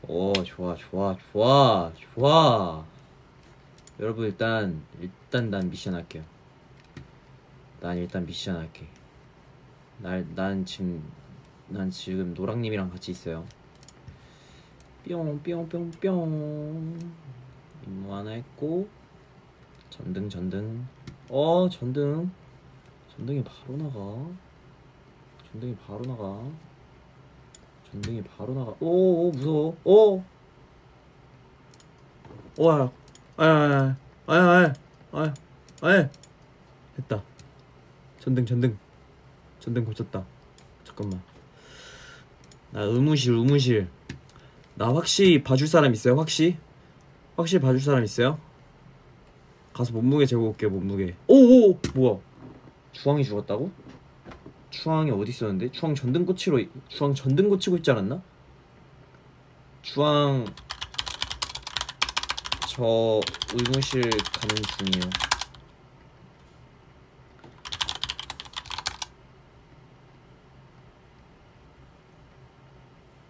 오, 0.08 0.34
좋아, 0.44 0.76
좋아, 0.76 1.16
좋아, 1.32 1.92
좋아. 2.16 2.84
여러분 4.00 4.26
일단 4.26 4.82
일단 5.00 5.52
난 5.52 5.70
미션 5.70 5.94
할게요. 5.94 6.24
난 7.80 7.98
일단 7.98 8.26
미션 8.26 8.56
할게. 8.56 8.88
날, 10.00 10.26
난 10.34 10.66
지금 10.66 11.04
난 11.68 11.92
지금 11.92 12.34
노랑님이랑 12.34 12.90
같이 12.90 13.12
있어요. 13.12 13.46
뿅뿅뿅뿅 15.08 17.00
임무 17.86 18.16
하나 18.16 18.32
했고 18.32 18.90
전등 19.92 20.28
전등 20.28 20.88
어 21.30 21.70
전등 21.70 22.32
전등이 23.18 23.44
바로 23.44 23.78
나가. 23.78 24.00
전등이 25.52 25.76
바로 25.88 26.02
나가. 26.06 26.40
전등이 27.92 28.22
바로 28.24 28.54
나가. 28.54 28.76
오, 28.80 29.28
오 29.28 29.32
무서워. 29.32 29.78
오! 29.84 30.24
오야 32.60 32.92
아야 33.38 33.96
아야 34.28 34.74
아야 35.12 35.34
아야 35.82 36.10
됐다. 36.96 37.24
전등 38.20 38.46
전등. 38.46 38.78
전등 39.60 39.86
고쳤다. 39.86 40.24
잠깐만. 40.84 41.22
나 42.72 42.82
의무실 42.82 43.34
의무실. 43.34 43.88
나 44.76 44.94
확실히 44.94 45.44
봐줄 45.44 45.68
사람 45.68 45.92
있어요? 45.94 46.16
확실히? 46.18 46.58
확실히 47.36 47.62
봐줄 47.62 47.82
사람 47.82 48.04
있어요? 48.04 48.40
가서 49.74 49.92
몸무게 49.94 50.28
재고 50.28 50.50
올게 50.50 50.68
몸무게. 50.68 51.16
오오. 51.28 51.80
뭐야 51.96 52.27
주황이 52.98 53.24
죽었다고? 53.24 53.70
주황이 54.72 55.12
어디 55.12 55.30
있었는데? 55.30 55.72
주황 55.72 55.94
전등 55.94 56.26
고치로 56.26 56.60
주황 56.88 57.14
전등 57.14 57.48
고치고 57.50 57.78
있지 57.78 57.92
않았나? 57.92 58.22
주황 59.84 60.46
저 62.68 63.22
의무실 63.54 64.02
가는 64.02 64.56
중이에요 64.78 65.10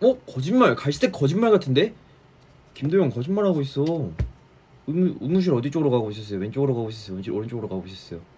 어? 0.01 0.17
거짓말 0.31 0.75
갈색 0.75 1.11
거짓말 1.11 1.51
같은데? 1.51 1.93
김도영 2.73 3.09
거짓말하고 3.09 3.61
있어 3.61 3.83
의무, 4.87 5.17
의무실 5.19 5.53
어디 5.53 5.69
쪽으로 5.71 5.91
가고 5.91 6.09
있었어요? 6.11 6.39
왼쪽으로 6.39 6.73
가고 6.73 6.89
있었어요? 6.89 7.17
왼쪽, 7.17 7.35
오른쪽으로 7.35 7.67
가고 7.67 7.85
있었어요? 7.85 8.36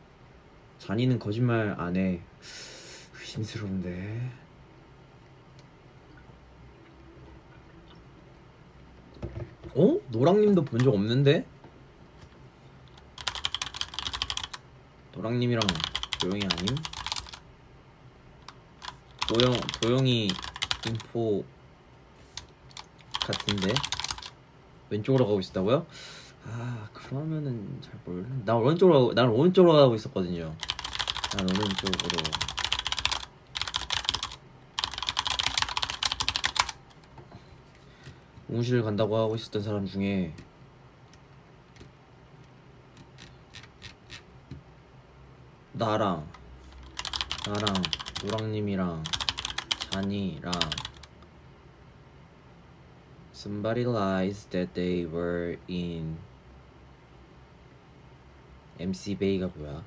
잔이는 0.80 1.20
거짓말 1.20 1.76
안 1.78 1.96
해 1.96 2.22
의심스러운데 3.20 4.32
어? 9.76 9.98
노랑님도 10.10 10.66
본 10.66 10.80
적 10.80 10.94
없는데? 10.94 11.46
노랑님이랑 15.16 15.62
도영이 16.22 16.42
아님? 16.44 16.76
도영, 19.28 19.54
도영이 19.82 20.28
인포 20.88 21.44
같은데 23.22 23.74
왼쪽으로 24.90 25.26
가고 25.28 25.40
있었다고요? 25.40 25.86
아 26.48 26.90
그러면은 26.94 27.80
잘 27.82 27.94
몰라. 28.06 28.26
나 28.46 28.56
오른쪽으로 28.56 29.14
난 29.14 29.30
오른쪽으로 29.30 29.74
가고 29.74 29.94
있었거든요. 29.96 30.56
난 31.38 31.48
오른쪽으로. 31.48 32.24
응실 38.52 38.82
간다고 38.82 39.16
하고 39.16 39.36
있었던 39.36 39.62
사람 39.62 39.86
중에 39.86 40.34
나랑 45.74 46.28
나랑 47.48 47.74
노랑님이랑 48.24 49.04
잔이랑 49.92 50.52
Somebody 53.34 53.86
lies 53.86 54.46
that 54.50 54.74
they 54.74 55.06
were 55.06 55.58
in 55.70 56.18
MC 58.80 59.16
베이가 59.16 59.52
뭐야? 59.56 59.84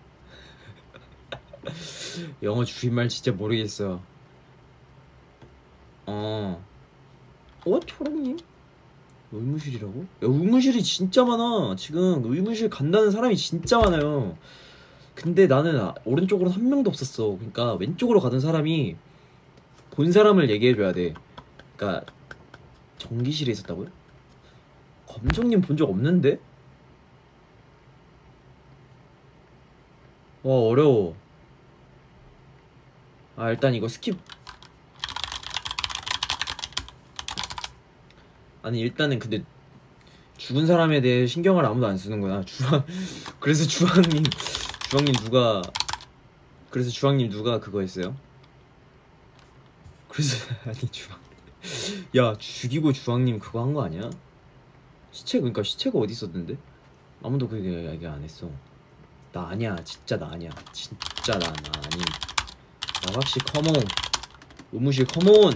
영어 2.43 2.65
줄임말 2.65 3.09
진짜 3.09 3.33
모르겠어. 3.33 4.01
어. 6.07 6.65
어, 7.65 7.81
초롱님? 7.81 8.39
의무실이라고? 9.33 10.01
야, 10.03 10.07
의무실이 10.21 10.83
진짜 10.83 11.25
많아. 11.25 11.75
지금 11.77 12.23
의무실 12.25 12.69
간다는 12.69 13.11
사람이 13.11 13.37
진짜 13.37 13.79
많아요. 13.79 14.37
근데 15.15 15.47
나는 15.47 15.79
아- 15.81 15.95
오른쪽으로 16.05 16.51
한 16.51 16.69
명도 16.69 16.91
없었어. 16.91 17.37
그러니까 17.37 17.75
왼쪽으로 17.75 18.21
가던 18.21 18.41
사람이 18.41 18.97
본 19.93 20.13
사람을 20.13 20.51
얘기해줘야 20.51 20.93
돼. 20.93 21.15
그러니까 21.77 22.05
전기실에 22.99 23.53
있었다고요? 23.53 23.89
검정님 25.07 25.61
본 25.61 25.77
적 25.77 25.89
없는데? 25.89 26.39
와 30.43 30.55
어려워. 30.59 31.15
아 33.43 33.51
일단 33.51 33.75
이거 33.75 33.89
skip. 33.89 34.17
아니 38.63 38.79
일단은 38.79 39.19
근데 39.19 39.43
죽은 40.37 40.69
사람에 40.69 41.01
대해 41.01 41.27
신경을 41.27 41.67
아무도 41.67 41.89
안 41.89 41.99
쓰는구나. 41.99 42.45
주황 42.45 42.85
그래서 43.41 43.65
주황님 43.67 44.23
주황님 44.91 45.13
누가 45.25 45.61
그래서 46.71 46.89
주황님 46.91 47.31
누가 47.31 47.59
그거 47.59 47.81
했어요? 47.81 48.15
그래서 50.09 50.37
아니 50.65 50.79
주황 50.93 51.19
야 52.17 52.37
죽이고 52.39 52.93
주황님 52.93 53.41
그거 53.41 53.61
한 53.61 53.75
거 53.75 53.83
아니야? 53.83 54.09
시체 55.11 55.41
그러니까 55.41 55.65
시체가 55.65 55.99
어디 55.99 56.13
있었는데? 56.13 56.57
아무도 57.25 57.49
그 57.49 57.59
얘기 57.93 58.07
안 58.07 58.23
했어. 58.23 58.49
나 59.33 59.49
아니야 59.49 59.75
진짜 59.83 60.17
나 60.17 60.31
아니야 60.31 60.51
진짜 60.73 61.33
나, 61.41 61.41
나 61.41 61.73
아니. 61.75 62.22
나박씨 63.07 63.41
컴온 63.41 63.85
의무실 64.73 65.07
컴온. 65.07 65.53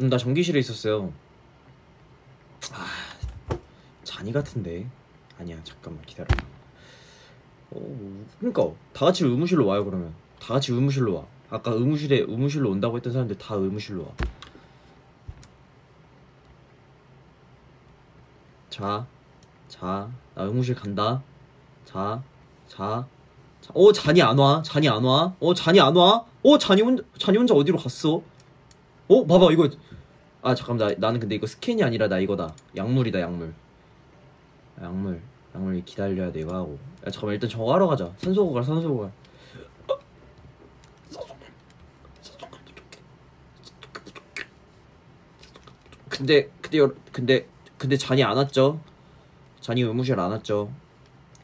음, 0.00 0.08
나 0.08 0.18
전기실에 0.18 0.58
있었어요. 0.58 1.12
아 2.72 2.86
잔이 4.02 4.32
같은데 4.32 4.88
아니야 5.38 5.62
잠깐만 5.62 6.04
기다려. 6.04 6.26
어 7.70 8.26
그러니까 8.40 8.64
다 8.92 9.06
같이 9.06 9.24
의무실로 9.24 9.66
와요 9.66 9.84
그러면. 9.84 10.14
다 10.40 10.54
같이 10.54 10.72
의무실로 10.72 11.14
와. 11.14 11.26
아까 11.50 11.70
의무실에 11.70 12.20
의무실로 12.20 12.70
온다고 12.70 12.96
했던 12.96 13.12
사람들 13.12 13.38
다 13.38 13.54
의무실로 13.54 14.02
와. 14.04 14.10
자, 18.70 19.06
자, 19.68 20.10
나 20.34 20.42
의무실 20.42 20.74
간다. 20.74 21.22
자, 21.84 22.20
자, 22.66 23.06
자. 23.06 23.13
어, 23.72 23.92
잔이 23.92 24.20
안 24.22 24.38
와. 24.38 24.62
잔이 24.62 24.88
안 24.88 25.02
와. 25.04 25.34
어, 25.40 25.54
잔이 25.54 25.80
안 25.80 25.96
와. 25.96 26.24
어, 26.42 26.58
잔이 26.58 26.82
혼자, 26.82 27.02
잔이 27.18 27.38
혼자 27.38 27.54
어디로 27.54 27.78
갔어? 27.78 28.20
어, 29.08 29.26
봐봐, 29.26 29.52
이거. 29.52 29.68
아, 30.42 30.54
잠깐, 30.54 30.76
나, 30.76 30.90
나는 30.98 31.18
근데 31.20 31.34
이거 31.34 31.46
스캔이 31.46 31.82
아니라 31.82 32.08
나 32.08 32.18
이거다. 32.18 32.54
약물이다, 32.76 33.20
약물. 33.20 33.54
약물. 34.82 35.22
약물 35.54 35.84
기다려야 35.84 36.30
돼, 36.32 36.40
이거 36.40 36.54
하고. 36.54 36.78
야, 37.06 37.10
잠깐만, 37.10 37.34
일단 37.34 37.48
저거 37.48 37.72
하러 37.72 37.86
가자. 37.86 38.12
산소 38.18 38.44
고갈, 38.46 38.62
산소 38.64 38.88
고갈. 38.92 39.10
근데 46.08 46.48
근데 46.60 46.78
여- 46.78 46.92
근데 47.12 47.46
근데 47.78 47.96
잔이 47.96 48.22
안 48.22 48.36
왔죠? 48.36 48.80
잔이 49.60 49.82
의무실 49.82 50.18
안 50.20 50.30
왔죠? 50.30 50.70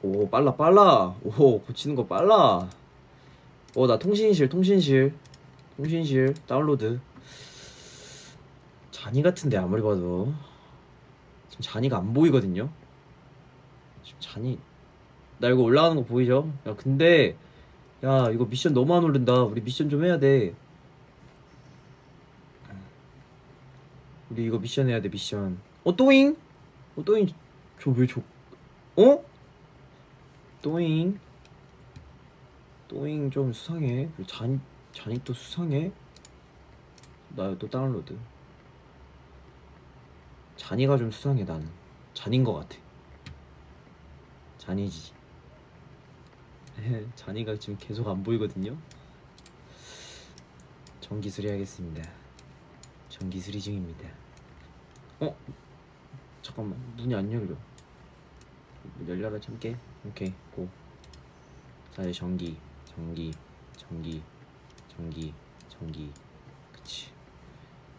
오 0.02 0.28
빨라 0.28 0.54
빨라. 0.54 1.14
오 1.24 1.60
고치는 1.60 1.94
거 1.94 2.06
빨라. 2.06 2.68
오나 3.76 3.98
통신실 3.98 4.48
통신실. 4.48 5.14
통신실 5.76 6.34
다운로드. 6.46 6.98
잔이 8.90 9.22
같은데 9.22 9.58
아무리 9.58 9.82
봐도. 9.82 10.32
지금 11.50 11.62
잔이가 11.62 11.98
안 11.98 12.14
보이거든요? 12.14 12.70
지금 14.02 14.20
잔이. 14.20 14.58
나 15.38 15.48
이거 15.48 15.62
올라가는 15.62 15.96
거 15.96 16.04
보이죠? 16.04 16.50
야 16.66 16.74
근데 16.76 17.36
야 18.02 18.30
이거 18.30 18.46
미션 18.46 18.72
너무 18.72 18.94
안 18.94 19.04
오른다. 19.04 19.42
우리 19.42 19.60
미션 19.60 19.90
좀 19.90 20.04
해야 20.04 20.18
돼. 20.18 20.54
우리 24.30 24.46
이거 24.46 24.58
미션 24.58 24.88
해야 24.88 25.02
돼 25.02 25.10
미션. 25.10 25.58
어 25.84 25.94
또잉? 25.94 26.36
어 26.96 27.04
또잉. 27.04 27.28
저 27.78 27.90
왜저 27.90 28.20
어? 28.96 29.29
또잉. 30.62 31.18
또잉 32.88 33.31
좀 33.31 33.53
수상해. 33.53 34.09
잔, 34.27 34.61
또 35.25 35.33
수상해. 35.33 35.90
나또 37.31 37.68
다운로드. 37.68 38.18
잔이가 40.57 40.99
좀 40.99 41.11
수상해 41.11 41.44
나는 41.44 41.68
잔인 42.12 42.44
것 42.44 42.53
같아. 42.55 42.77
잔이지. 44.59 45.12
잔이가 47.14 47.57
지금 47.57 47.77
계속 47.79 48.07
안 48.09 48.23
보이거든요. 48.23 48.77
전기수리 51.01 51.49
하겠습니다. 51.51 52.09
전기수리 53.09 53.61
중입니다. 53.61 54.09
어? 55.20 55.35
잠깐만. 56.42 56.79
문이 56.96 57.14
안 57.14 57.33
열려. 57.33 57.57
문 58.99 59.09
열려라 59.09 59.40
참게 59.40 59.77
오케이 60.06 60.32
고. 60.54 60.66
자, 61.94 62.02
이제 62.02 62.12
전기 62.12 62.56
전기 62.86 63.30
전기 63.76 64.22
전기 64.88 65.34
전기. 65.68 66.10
그치. 66.72 67.10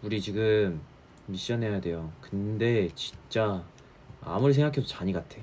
우리 0.02 0.20
지금 0.20 0.82
미션 1.28 1.62
해야 1.62 1.80
돼요. 1.80 2.12
근데 2.20 2.90
진짜 2.96 3.64
아무리 4.20 4.52
생각해도 4.54 4.84
잔이 4.84 5.14
같아. 5.14 5.38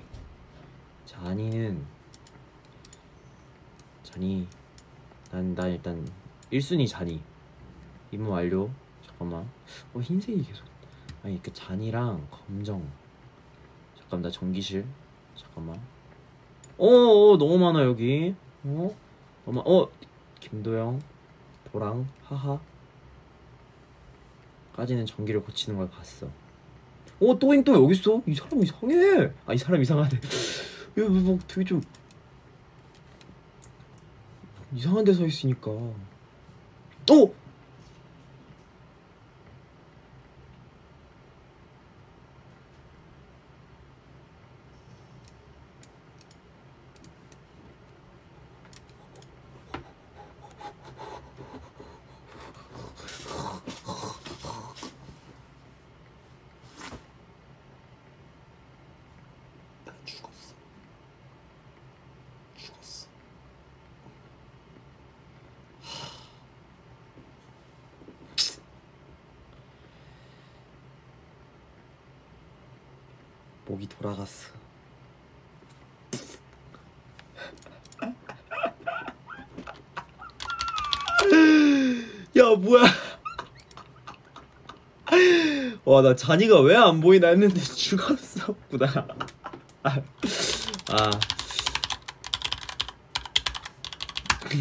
잔이는 1.05 1.87
잔이 4.03 4.49
난, 5.31 5.55
난 5.55 5.71
일단 5.71 6.09
1순위 6.53 6.89
잔이. 6.89 7.23
임무 8.11 8.31
완료. 8.31 8.69
잠깐만. 9.07 9.49
어 9.95 10.01
흰색이 10.01 10.43
계속. 10.43 10.67
아니 11.23 11.41
그 11.41 11.53
잔이랑 11.53 12.27
검정. 12.33 12.85
잠깐 13.97 14.23
나 14.23 14.29
전기실. 14.29 14.85
잠깐만 15.37 15.81
어 16.79 16.87
어 16.87 17.37
너무 17.39 17.59
많아 17.59 17.83
여기. 17.85 18.35
어? 18.65 18.95
너무 19.45 19.61
어 19.65 19.89
김도영 20.41 21.01
도랑 21.73 22.09
하하. 22.25 22.61
까지는 24.75 25.07
전기를 25.07 25.43
고치는 25.43 25.79
걸 25.79 25.91
봤어. 25.91 26.29
어 27.21 27.39
또잉 27.39 27.65
또 27.65 27.75
여기 27.75 27.95
있어? 27.95 28.23
이 28.27 28.35
사람 28.35 28.63
이상해. 28.63 29.33
아 29.47 29.53
이 29.55 29.59
사람 29.59 29.83
이상하네. 29.83 30.21
이거 30.97 31.09
뭐 31.09 31.39
되게 31.49 31.65
좀 31.65 31.83
이상한 34.75 35.05
데 35.05 35.13
서 35.13 35.27
있으니까. 35.27 35.71
어 35.71 35.95
난 59.85 59.95
죽었어. 60.05 60.55
죽었어. 62.57 63.09
목이 73.67 73.87
돌아갔어. 73.89 74.53
야 82.37 82.48
뭐야? 82.59 82.85
와 85.85 86.03
나 86.03 86.15
잔이가 86.15 86.61
왜 86.61 86.77
안 86.77 87.01
보이나 87.01 87.29
했는데 87.29 87.61
죽었었구나. 87.61 89.07
아. 89.83 89.97
아. 90.91 91.11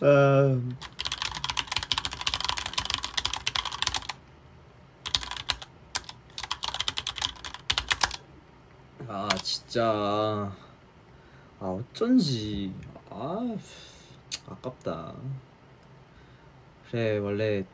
아. 0.00 0.58
아 9.08 9.28
진짜. 9.74 10.52
아 11.58 11.66
어쩐지. 11.66 12.72
아 13.10 13.56
아깝다. 14.46 15.16
그래 16.88 17.18
원래 17.18 17.64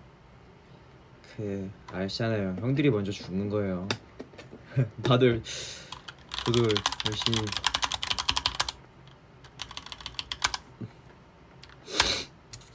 그 1.36 1.70
알잖아요. 1.92 2.56
형들이 2.58 2.88
먼저 2.88 3.12
죽는 3.12 3.50
거예요. 3.50 3.86
다들 5.04 5.42
저도 6.46 6.62
열심히. 7.06 7.46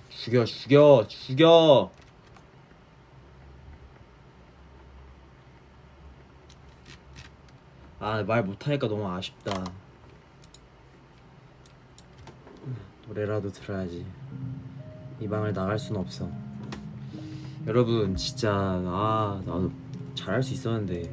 죽여 0.10 0.46
죽여 0.46 1.06
죽여 1.08 1.92
아 8.06 8.22
말 8.22 8.44
못하니까 8.44 8.88
너무 8.88 9.10
아쉽다. 9.10 9.66
노래라도 13.08 13.52
들어야지. 13.52 14.06
이 15.20 15.28
방을 15.28 15.54
나갈 15.54 15.80
순 15.80 15.96
없어. 15.96 16.30
여러분 17.66 18.16
진짜 18.16 18.54
아 18.54 19.42
나도 19.44 19.72
잘할 20.14 20.44
수 20.44 20.54
있었는데. 20.54 21.12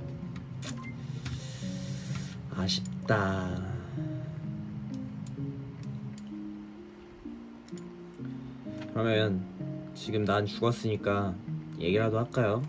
아쉽다. 2.55 3.57
그러면 8.93 9.43
지금 9.95 10.27
난 10.27 10.45
죽었으니까 10.45 11.35
얘기라도 11.79 12.19
할까요? 12.19 12.63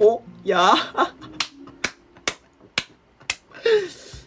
어? 0.00 0.24
야. 0.50 0.74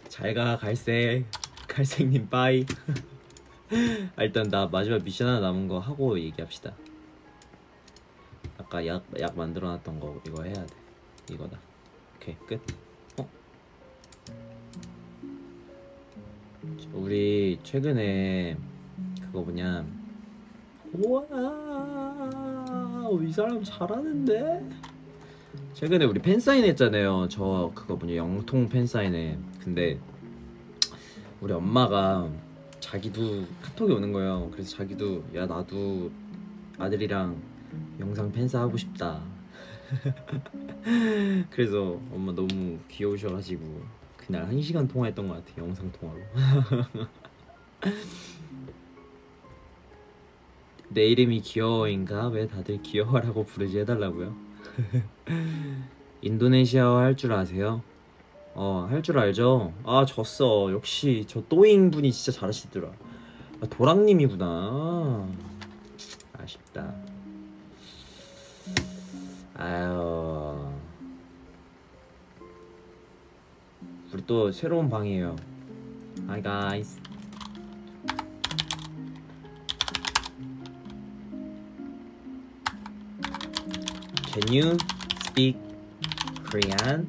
잘 0.08 0.34
가, 0.34 0.56
갈색. 0.56 1.24
갈색님, 1.68 2.28
빠이. 2.28 2.66
아, 4.16 4.22
일단 4.22 4.48
나 4.48 4.66
마지막 4.66 5.02
미션 5.04 5.28
하나 5.28 5.40
남은 5.40 5.68
거 5.68 5.78
하고 5.78 6.18
얘기합시다. 6.18 6.74
아까 8.56 8.84
약, 8.86 9.04
약 9.20 9.36
만들어놨던 9.36 10.00
거 10.00 10.20
이거 10.26 10.42
해야 10.42 10.54
돼. 10.54 10.74
이거다. 11.30 11.58
오케이, 12.16 12.34
끝. 12.46 12.60
어? 13.18 13.28
우리 16.92 17.60
최근에 17.62 18.56
그거 19.20 19.42
뭐냐. 19.42 19.86
우와, 20.94 21.22
이 23.22 23.30
사람 23.32 23.62
잘하는데? 23.62 24.87
최근에 25.78 26.06
우리 26.06 26.20
팬사인 26.20 26.64
했잖아요. 26.64 27.28
저 27.30 27.70
그거 27.72 27.94
뭐냐 27.94 28.16
영통 28.16 28.68
팬사인회. 28.68 29.38
근데 29.62 30.00
우리 31.40 31.52
엄마가 31.52 32.28
자기도 32.80 33.44
카톡이 33.62 33.92
오는 33.92 34.12
거예요. 34.12 34.48
그래서 34.50 34.76
자기도 34.76 35.22
야 35.36 35.46
나도 35.46 36.10
아들이랑 36.78 37.40
영상 38.00 38.32
팬사 38.32 38.58
하고 38.58 38.76
싶다. 38.76 39.22
그래서 41.50 42.00
엄마 42.12 42.32
너무 42.32 42.80
귀여우셔가지고 42.88 43.80
그날 44.16 44.46
한 44.46 44.60
시간 44.60 44.88
통화했던 44.88 45.28
것 45.28 45.34
같아 45.34 45.62
영상 45.62 45.92
통화로. 45.92 46.20
내 50.90 51.06
이름이 51.06 51.42
귀여워인가? 51.42 52.26
왜 52.30 52.48
다들 52.48 52.82
귀여워라고 52.82 53.44
부르지 53.44 53.78
해달라고요 53.78 54.47
인도네시아어 56.22 56.98
할 56.98 57.16
줄 57.16 57.32
아세요? 57.32 57.82
어 58.54 58.86
할 58.90 59.02
줄 59.02 59.18
알죠? 59.18 59.72
아 59.84 60.04
졌어. 60.06 60.72
역시 60.72 61.24
저 61.28 61.42
또잉 61.48 61.90
분이 61.90 62.10
진짜 62.12 62.38
잘하시더라. 62.38 62.88
아, 63.60 63.66
도랑님이구나. 63.66 65.28
아쉽다. 66.38 66.94
아유. 69.54 70.70
우리 74.12 74.24
또 74.26 74.50
새로운 74.52 74.88
방이에요. 74.88 75.36
Hi 76.28 76.42
guys 76.42 77.00
Can 84.38 84.52
you 84.54 84.78
speak 85.26 85.56
Korean? 86.48 87.08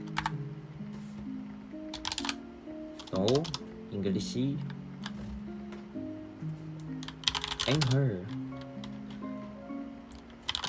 No 3.14 3.28
English. 3.92 4.58
And 7.68 7.86
her 7.94 8.26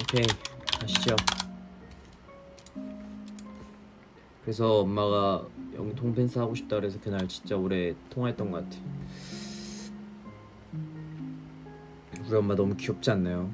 오케이 0.03 0.27
가시죠. 0.67 1.17
그래서 4.43 4.81
엄마가 4.81 5.47
영통 5.75 6.15
펜스 6.15 6.39
하고 6.39 6.55
싶다 6.55 6.77
그래서 6.77 7.01
그날 7.01 7.27
진짜 7.27 7.57
오래 7.57 7.95
통화했던 8.11 8.51
것 8.51 8.69
같아. 8.69 8.77
우리 12.29 12.37
엄마 12.37 12.55
너무 12.55 12.77
귀엽지 12.77 13.11
않나요? 13.11 13.51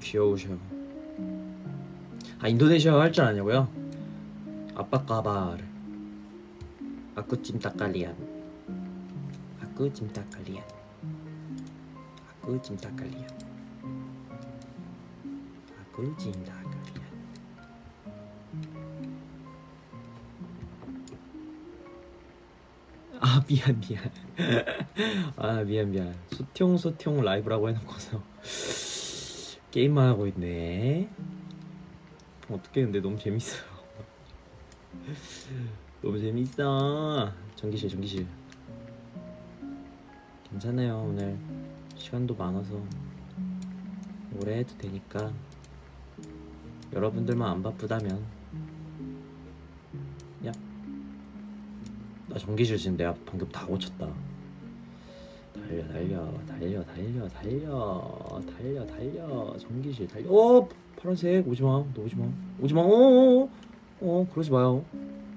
귀여우셔 0.00 0.56
아 2.42 2.48
인도네시아 2.48 2.98
할줄 2.98 3.22
아냐고요? 3.22 3.68
아빠 4.74 5.04
까바르. 5.04 5.62
아쿠찜 7.14 7.58
따칼리안. 7.58 8.16
아쿠찜 9.60 10.10
따칼리안. 10.10 10.64
아쿠찜 12.40 12.78
따칼리안. 12.78 13.26
아쿠찜 15.92 16.32
따칼리안. 16.32 16.80
아 23.20 23.44
미안 23.46 23.80
미안. 23.80 24.10
아 25.36 25.62
미안 25.62 25.90
미안. 25.90 26.14
소통 26.30 26.78
소통 26.78 27.22
라이브라고 27.22 27.68
해놓고서 27.68 28.22
게임만 29.72 30.08
하고 30.08 30.26
있네 30.26 31.10
어떻게 32.50 32.82
근데 32.82 33.00
너무 33.00 33.18
재밌어요 33.18 33.62
너무 36.02 36.18
재밌어. 36.18 37.32
전기실 37.56 37.90
전기실. 37.90 38.26
괜찮아요 40.50 40.98
오늘. 40.98 41.38
시간도 41.96 42.34
많아서. 42.34 42.82
오래 44.34 44.58
해도 44.58 44.76
되니까. 44.78 45.30
여러분들만 46.92 47.50
안 47.50 47.62
바쁘다면. 47.62 48.24
야. 50.46 50.52
나 52.28 52.38
전기실 52.38 52.78
지금 52.78 52.96
내가 52.96 53.14
방금 53.26 53.46
다 53.50 53.66
고쳤다 53.66 54.08
달려 55.70 55.86
달려 56.48 56.84
달려 56.84 56.84
달려 56.84 57.28
달려 57.28 58.40
달려 58.44 58.86
달려. 58.86 59.56
전기실 59.58 60.08
달려. 60.08 60.28
어 60.30 60.68
파란색 60.96 61.46
오지마 61.46 61.84
너 61.94 62.02
오지마 62.02 62.24
오지마 62.60 62.80
어어어 62.82 63.48
어, 64.00 64.26
그러지 64.32 64.50
마요. 64.50 64.84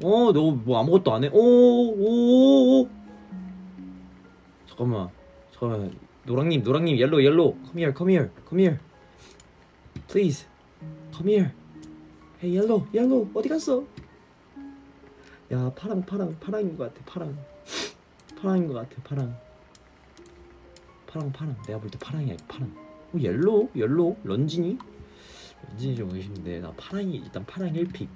어 0.03 0.31
너 0.33 0.51
뭐 0.65 0.79
아무것도 0.79 1.13
안해. 1.13 1.29
오오오 1.31 2.89
잠깐만. 4.67 5.09
잠깐만. 5.51 5.93
노랑님 6.25 6.63
노랑님 6.63 6.97
yellow 6.97 7.23
yellow 7.23 7.55
come 7.65 7.81
here 7.83 7.93
come 7.95 8.11
here 8.13 8.29
come 8.49 8.61
here. 8.63 8.79
Please 10.07 10.47
come 11.13 11.29
here. 11.31 11.51
Hey 12.41 12.57
yellow 12.57 12.87
yellow 12.93 13.29
어디 13.35 13.49
갔어? 13.49 13.83
야 15.51 15.71
파랑 15.75 16.01
파랑 16.03 16.35
파랑인 16.39 16.75
것 16.75 16.91
같아 16.91 17.05
파랑. 17.05 17.37
파랑인 18.41 18.67
것 18.67 18.73
같아 18.73 19.01
파랑 19.03 19.37
파랑 21.13 21.31
파랑. 21.31 21.55
내가 21.67 21.79
볼 21.79 21.89
때 21.91 21.97
파랑이야 21.99 22.35
파랑. 22.47 22.73
어 23.13 23.19
yellow? 23.19 23.69
yellow? 23.75 24.15
런쥔이? 24.23 24.77
런쥔이 25.69 25.95
좀 25.95 26.09
의심돼 26.11 26.59
나 26.59 26.71
파랑이 26.75 27.17
일단 27.17 27.45
파랑 27.45 27.71
1pick. 27.73 28.07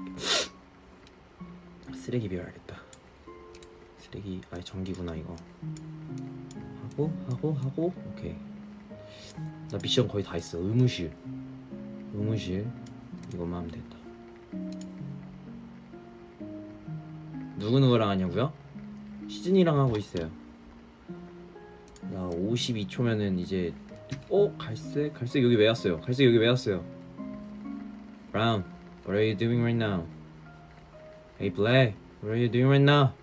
쓰레기 1.96 2.28
비워야겠다. 2.28 2.76
쓰레기 4.00 4.42
아니 4.50 4.64
전기구나 4.64 5.14
이거. 5.16 5.36
하고 6.90 7.14
하고 7.30 7.54
하고 7.54 7.94
오케이. 8.10 8.36
나 9.70 9.78
미션 9.82 10.08
거의 10.08 10.24
다 10.24 10.34
했어. 10.34 10.58
의무실. 10.58 11.12
의무실. 12.16 12.68
이것만 13.34 13.60
하면 13.60 13.72
됐다. 13.72 13.98
누구누구랑 17.58 18.10
하냐고요? 18.10 18.52
시즌이랑 19.28 19.78
하고 19.78 19.98
있어요 19.98 20.32
야 22.14 22.30
52초면은 22.30 23.40
이제 23.40 23.74
어? 24.30 24.54
갈색? 24.58 25.14
갈색 25.14 25.44
여기 25.44 25.56
왜 25.56 25.68
왔어요? 25.68 26.00
갈색 26.00 26.26
여기 26.28 26.38
왜 26.38 26.48
왔어요? 26.48 26.84
Brown, 28.32 28.64
what 29.06 29.12
are 29.18 29.24
you 29.26 29.36
doing 29.36 29.62
right 29.62 29.78
now? 29.78 30.06
Hey 31.40 31.50
Black, 31.54 31.96
what 32.22 32.32
are 32.32 32.38
you 32.38 32.50
doing 32.50 32.68
right 32.68 32.84
now? 32.84 33.14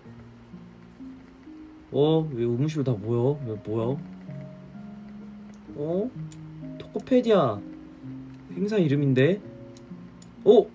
어? 1.91 2.27
왜 2.31 2.43
의무실 2.43 2.83
다 2.83 2.91
모여? 2.91 3.39
왜 3.45 3.55
뭐야? 3.65 3.97
어? 5.77 6.09
토코페디아 6.77 7.59
행사 8.55 8.77
이름인데? 8.77 9.41
어? 10.45 10.65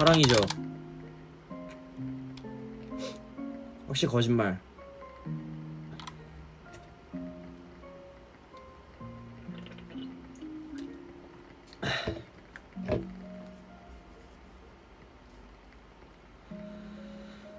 사랑이죠. 0.00 0.34
혹시 3.86 4.06
거짓말? 4.06 4.58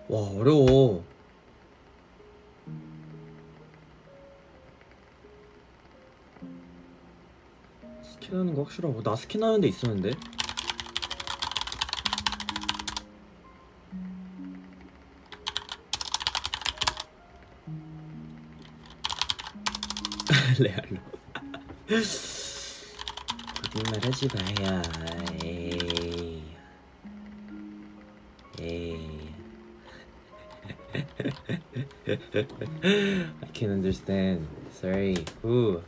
와 0.07 0.19
어려워. 0.31 1.03
스킨하는 8.01 8.55
거 8.55 8.63
확실하고 8.63 9.03
나 9.03 9.15
스킨하는 9.15 9.61
데 9.61 9.67
있었는데. 9.67 10.40
레알로 20.62 20.97
거짓말 23.62 23.99
하지 24.03 24.28
마야 24.36 24.82
에이. 25.43 26.43
에이. 28.59 29.32
I 32.84 33.49
can 33.53 33.72
understand. 33.72 34.47
Sorry. 34.72 35.26
Who? 35.43 35.82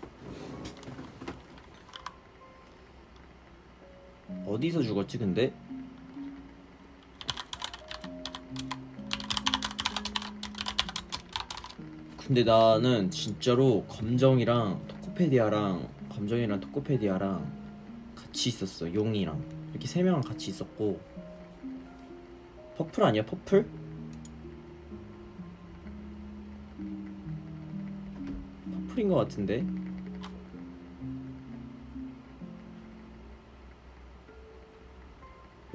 어디서 4.47 4.81
죽었지 4.81 5.17
근데? 5.17 5.53
근데 12.33 12.45
나는 12.45 13.11
진짜로 13.11 13.83
검정이랑 13.87 14.87
토코페디아랑 14.87 15.87
검정이랑 16.09 16.59
토코페디아랑 16.61 18.15
같이 18.15 18.49
있었어 18.49 18.91
용이랑 18.91 19.39
이렇게 19.69 19.85
세 19.85 20.01
명랑 20.01 20.21
같이 20.21 20.49
있었고 20.49 20.99
퍼플 22.75 23.03
아니야 23.03 23.23
퍼플? 23.23 23.69
퍼플인 28.87 29.09
것 29.09 29.15
같은데 29.17 29.63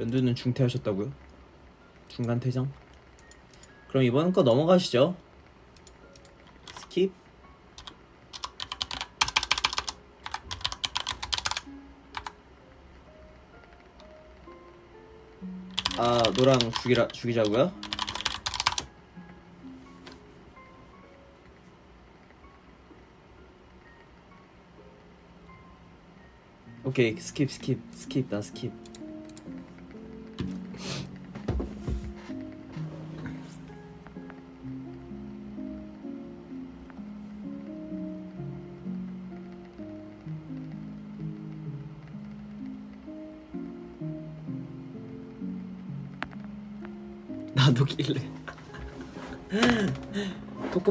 연두는 0.01 0.35
중퇴하셨다고요? 0.35 1.13
중간 2.09 2.41
퇴장? 2.41 2.69
그럼 3.87 4.03
이번 4.03 4.33
거 4.33 4.43
넘어가시죠. 4.43 5.28
노랑 16.39 16.57
죽이라 16.83 17.09
죽이자고요? 17.09 17.73
오케이 26.85 27.17
스킵 27.17 27.49
스킵 27.49 27.79
스킵 27.93 28.31
나 28.31 28.39
스킵. 28.39 28.98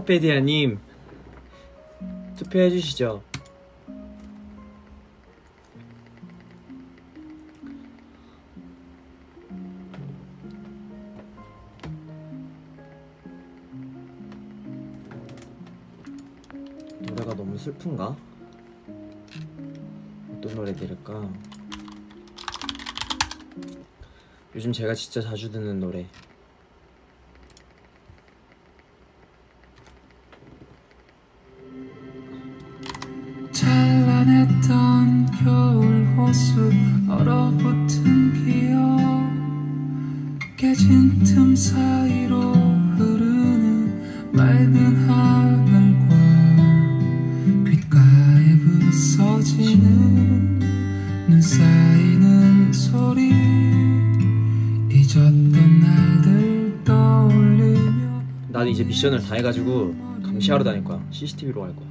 코코페디아님 0.08 0.80
투표해 2.38 2.70
주시죠 2.70 3.22
노래가 17.01 17.36
너무 17.36 17.58
슬픈가? 17.58 18.16
어떤 20.32 20.55
노래 20.55 20.74
들을까? 20.74 21.30
요즘 24.55 24.72
제가 24.72 24.93
진짜 24.93 25.22
자주 25.22 25.51
듣는 25.51 25.80
노래 25.80 26.08
미션을 58.97 59.21
다 59.21 59.35
해가지고 59.35 59.93
감시하러 60.23 60.63
다닐 60.63 60.83
거야. 60.83 60.99
CCTV로 61.11 61.61
갈 61.61 61.75
거야. 61.75 61.87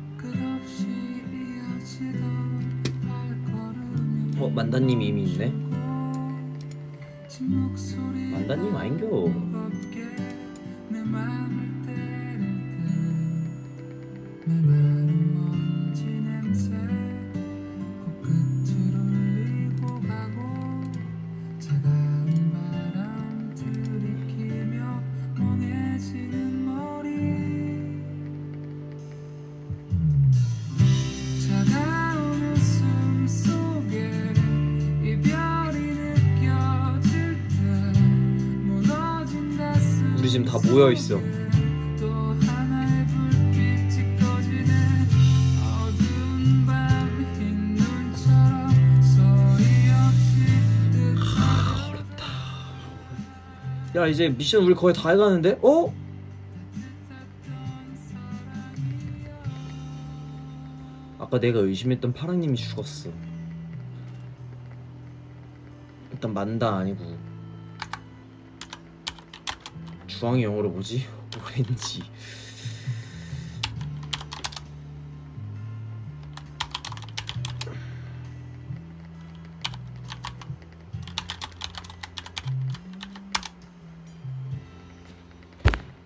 어 4.40 4.48
만다님이 4.48 5.06
이미 5.06 5.22
있네. 5.22 5.52
만다님 8.32 8.74
아닌겨. 8.74 9.06
모여 40.76 40.92
있어. 40.92 41.18
야 53.96 54.06
이제 54.06 54.28
미션 54.28 54.64
우리 54.64 54.74
거의 54.74 54.94
다 54.94 55.08
해가는데? 55.08 55.58
어? 55.62 55.94
아까 61.18 61.40
내가 61.40 61.60
의심했던 61.60 62.12
파랑님이 62.12 62.54
죽었어. 62.54 63.08
일단 66.12 66.34
만다 66.34 66.76
아니고 66.76 67.35
주황이 70.18 70.42
영어로 70.44 70.70
뭐지? 70.70 71.04
오렌지. 71.44 72.02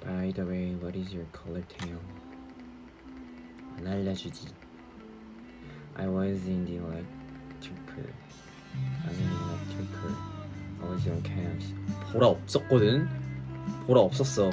By 0.05 0.33
the 0.33 0.45
way, 0.45 0.75
what 0.75 0.99
is 0.99 1.15
your 1.15 1.27
color 1.31 1.63
tail? 1.69 2.01
안 3.79 3.87
알려주지. 3.87 4.49
I 5.95 6.09
was 6.09 6.49
in 6.49 6.65
the 6.65 6.79
electrical. 6.79 8.11
I'm 9.07 9.15
in 9.15 9.31
electrical. 9.31 10.17
I 10.83 10.91
was 10.91 11.07
on 11.07 11.23
camps. 11.23 11.73
보라 12.13 12.27
없었거든. 12.27 13.20
보라 13.87 14.01
없었어. 14.01 14.51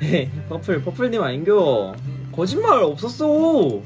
네, 0.00 0.30
퍼플 0.48 0.82
퍼플님 0.82 1.22
아닌겨. 1.22 1.94
거짓말 2.30 2.82
없었어. 2.82 3.80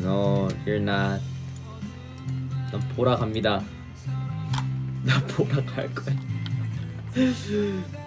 No, 0.00 0.48
you're 0.64 0.80
not. 0.80 1.20
난 2.72 2.80
보라 2.96 3.16
갑니다. 3.16 3.62
나 5.04 5.20
보라 5.26 5.62
갈 5.64 5.92
거야. 5.94 6.16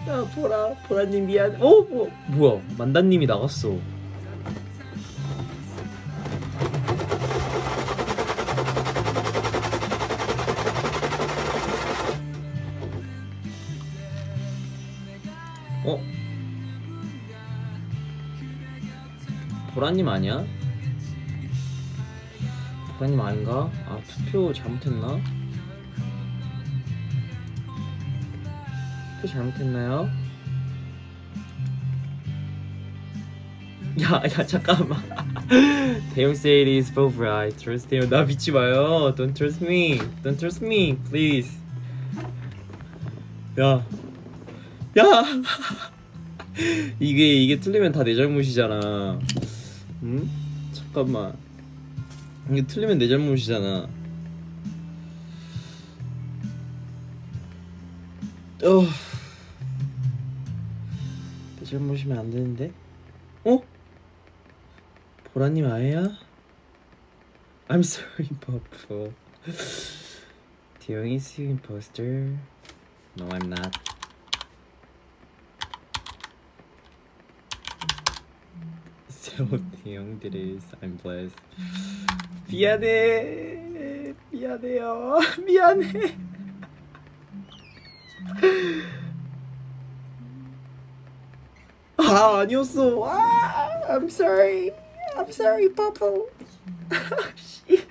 나 0.05 0.23
보라 0.33 0.73
보라님 0.87 1.27
미안. 1.27 1.55
어 1.61 1.81
뭐, 1.81 2.09
뭐야 2.29 2.61
만다님이 2.77 3.25
나갔어. 3.25 3.77
어? 15.85 15.99
보라님 19.75 20.07
아니야? 20.07 20.45
보라님 23.03 23.19
아닌가? 23.19 23.69
아 23.85 23.99
투표 24.07 24.53
잘못했나? 24.53 25.19
투표 29.15 29.27
잘못했나요? 29.27 30.09
야, 34.01 34.23
야 34.23 34.45
잠깐만. 34.45 35.01
is 36.69 36.93
both 36.93 37.17
right. 37.19 37.57
Trust 37.57 37.89
대용 37.89 38.09
나 38.09 38.23
믿지 38.23 38.51
마요. 38.51 39.13
Don't 39.15 39.35
trust 39.35 39.63
me. 39.63 39.99
Don't 40.23 40.39
trust 40.39 40.63
me, 40.63 40.95
please. 41.09 41.57
야, 43.59 43.85
야. 44.97 45.23
이게 46.99 47.33
이게 47.33 47.59
틀리면 47.59 47.91
다 47.91 48.03
내 48.03 48.15
잘못이잖아. 48.15 49.19
응? 50.03 50.29
잠깐만. 50.71 51.42
이게 52.49 52.61
틀리면 52.65 52.97
내 52.97 53.07
잘못이잖아. 53.07 53.89
어. 58.63 58.87
내 61.59 61.65
잘못이면 61.65 62.17
안 62.17 62.29
되는데. 62.29 62.71
어? 63.45 63.59
보라님 65.33 65.65
아니야? 65.65 66.17
I'm 67.69 67.79
sorry, 67.79 68.29
버프. 68.41 69.13
대영이 70.79 71.15
is 71.15 71.39
imposter? 71.41 72.37
No, 73.17 73.27
I'm 73.29 73.47
not. 73.47 73.92
So 79.23 79.47
대영들이 79.85 80.59
I'm 80.81 80.97
blessed. 81.01 81.37
미안해, 82.49 84.13
미안해요, 84.29 85.17
미안해. 85.47 86.17
아 91.95 92.39
아니었어. 92.39 93.01
아, 93.05 93.95
I'm 93.95 94.09
sorry. 94.09 94.71
I'm 95.15 95.29
sorry. 95.29 95.69
씨. 97.35 97.87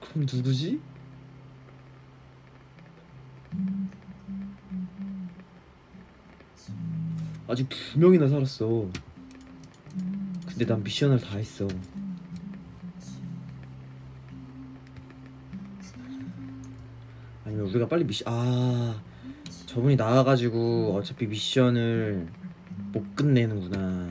그럼 0.00 0.26
누구지? 0.32 0.80
아직 7.48 7.68
두 7.68 7.98
명이나 7.98 8.28
살았어. 8.28 8.88
근데 10.46 10.64
난 10.66 10.82
미션을 10.82 11.20
다 11.20 11.36
했어. 11.36 11.66
아니면 17.44 17.66
우리가 17.66 17.86
빨리 17.88 18.04
미션 18.04 18.26
아 18.28 19.00
저분이 19.66 19.96
나와가지고 19.96 20.94
어차피 20.96 21.26
미션을 21.26 22.28
못 22.92 23.14
끝내는구나. 23.14 24.10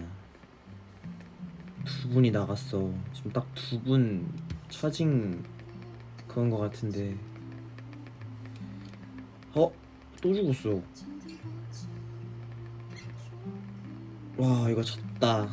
두 1.86 2.09
분이 2.09 2.31
나갔어. 2.31 2.91
지금 3.13 3.31
딱 3.31 3.45
두 3.55 3.79
분 3.83 4.27
차징 4.69 5.43
그런 6.27 6.49
거 6.49 6.57
같은데. 6.57 7.15
어? 9.53 9.71
또 10.21 10.33
죽었어. 10.33 10.81
와 14.38 14.69
이거 14.69 14.83
졌다. 14.83 15.49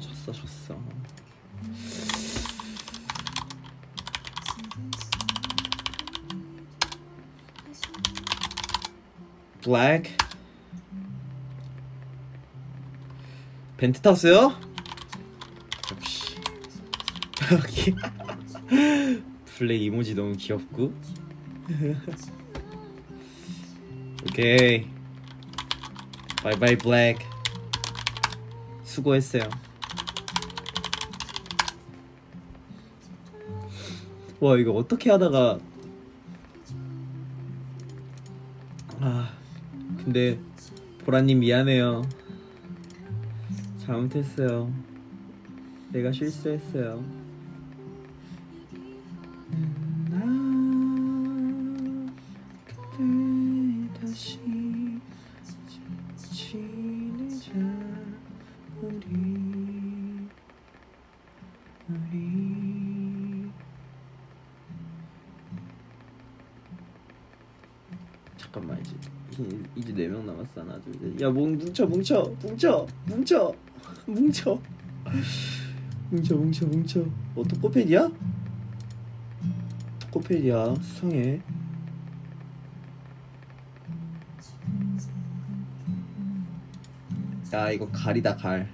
졌어 0.00 0.32
졌어. 0.32 0.76
블랙 9.62 10.16
vent 13.76 14.00
탔어요? 14.00 14.54
역시 15.92 16.34
여기 17.52 17.94
black 19.56 19.82
이모지 19.82 20.14
너무 20.16 20.36
귀엽고 20.36 20.92
오케이 24.26 24.88
바이바이 26.42 26.76
black 26.76 27.31
수고했어요. 28.92 29.44
와 34.40 34.56
이거 34.58 34.72
어떻게 34.72 35.10
하다가 35.10 35.58
아 39.00 39.32
근데 40.04 40.38
보라님 41.04 41.40
미안해요. 41.40 42.02
잘못했어요. 43.86 44.70
내가 45.90 46.12
실수했어요 46.12 47.21
야 71.22 71.30
뭉쳐 71.30 71.86
뭉쳐 71.86 72.34
뭉쳐 72.42 72.84
뭉쳐 73.06 73.54
뭉쳐. 74.06 74.60
뭉쳐 76.10 76.34
뭉쳐 76.34 76.66
뭉쳐. 76.66 77.00
어 77.36 77.44
토코페디아? 77.44 78.10
토코페디아 80.00 80.74
수상해. 80.82 81.40
야 87.52 87.70
이거 87.70 87.88
갈이다 87.92 88.34
갈. 88.34 88.68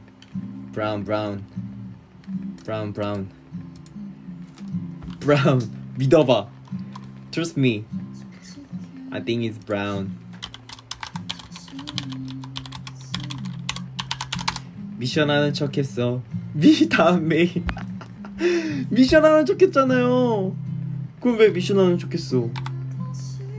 brown 0.73 1.05
brown. 1.05 1.45
brown 2.65 2.95
brown. 2.95 3.29
brown 5.21 5.61
믿어봐. 5.99 6.49
Trust 7.31 7.61
me. 7.61 7.85
I 9.11 9.21
think 9.21 9.45
it's 9.45 9.63
brown 9.67 10.28
미션 14.99 15.31
하는 15.31 15.53
척했어 15.55 16.23
미 16.53 16.89
다음 16.89 17.29
메인 17.29 17.65
미션 18.91 19.25
하는 19.25 19.47
척했잖아요 19.47 20.57
그럼 21.21 21.39
왜 21.39 21.51
미션 21.51 21.79
하는 21.79 21.99
척했어 21.99 22.51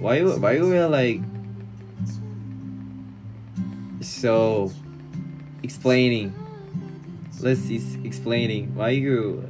Why 0.01 0.21
why 0.21 0.59
were 0.61 0.87
like 0.87 1.21
so 4.01 4.71
explaining 5.61 6.31
let's 7.41 7.69
is 7.69 7.97
explaining 8.05 8.73
why 8.75 8.91
you 8.91 9.43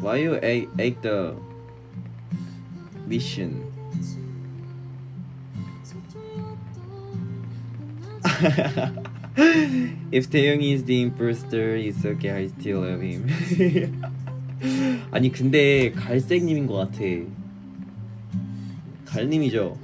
why 0.00 0.18
you 0.18 0.38
ate, 0.42 0.68
ate 0.78 1.02
the 1.02 1.34
mission 3.06 3.64
if 10.10 10.28
태영이 10.30 10.72
is 10.72 10.84
the 10.84 11.02
imposter 11.02 11.76
it's 11.76 12.04
okay 12.04 12.30
I 12.30 12.46
still 12.48 12.82
love 12.82 13.00
him. 13.00 13.26
아니 15.12 15.30
근데 15.30 15.92
갈색님인 15.92 16.66
것 16.66 16.74
같아. 16.74 16.98
갈님이죠? 19.06 19.78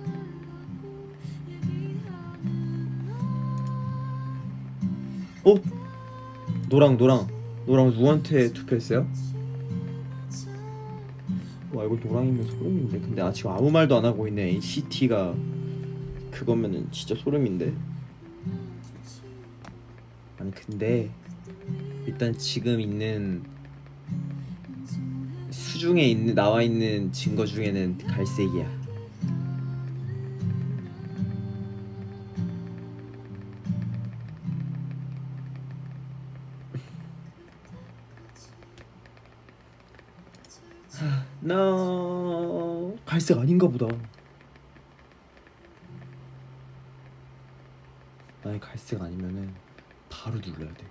어? 5.45 5.55
노랑 6.69 6.97
노랑. 6.97 7.29
노랑 7.67 7.91
누구한테 7.91 8.53
투표했어요? 8.53 9.07
와 11.73 11.85
이거 11.85 11.97
노랑이면 12.03 12.47
소름인데. 12.47 12.99
근데 12.99 13.23
아 13.23 13.33
지금 13.33 13.53
아무 13.53 13.71
말도 13.71 13.97
안 13.97 14.05
하고 14.05 14.27
있네. 14.27 14.55
NCT가. 14.55 15.35
그거면은 16.33 16.89
진짜 16.91 17.15
소름인데 17.15 17.73
아니 20.45 20.53
근데 20.53 21.11
일단 22.05 22.37
지금 22.37 22.79
있는 22.79 23.43
수중에 25.51 26.03
있는 26.03 26.35
나와 26.35 26.61
있는 26.61 27.11
증거 27.13 27.47
중에는 27.47 27.97
갈색이야. 27.97 28.85
나 41.41 41.55
no. 41.55 42.99
갈색 43.07 43.39
아닌가 43.39 43.67
보다. 43.67 43.87
나의 48.43 48.61
갈색 48.61 49.01
아니면은 49.01 49.64
바로 50.25 50.39
눌러야 50.39 50.73
돼. 50.73 50.87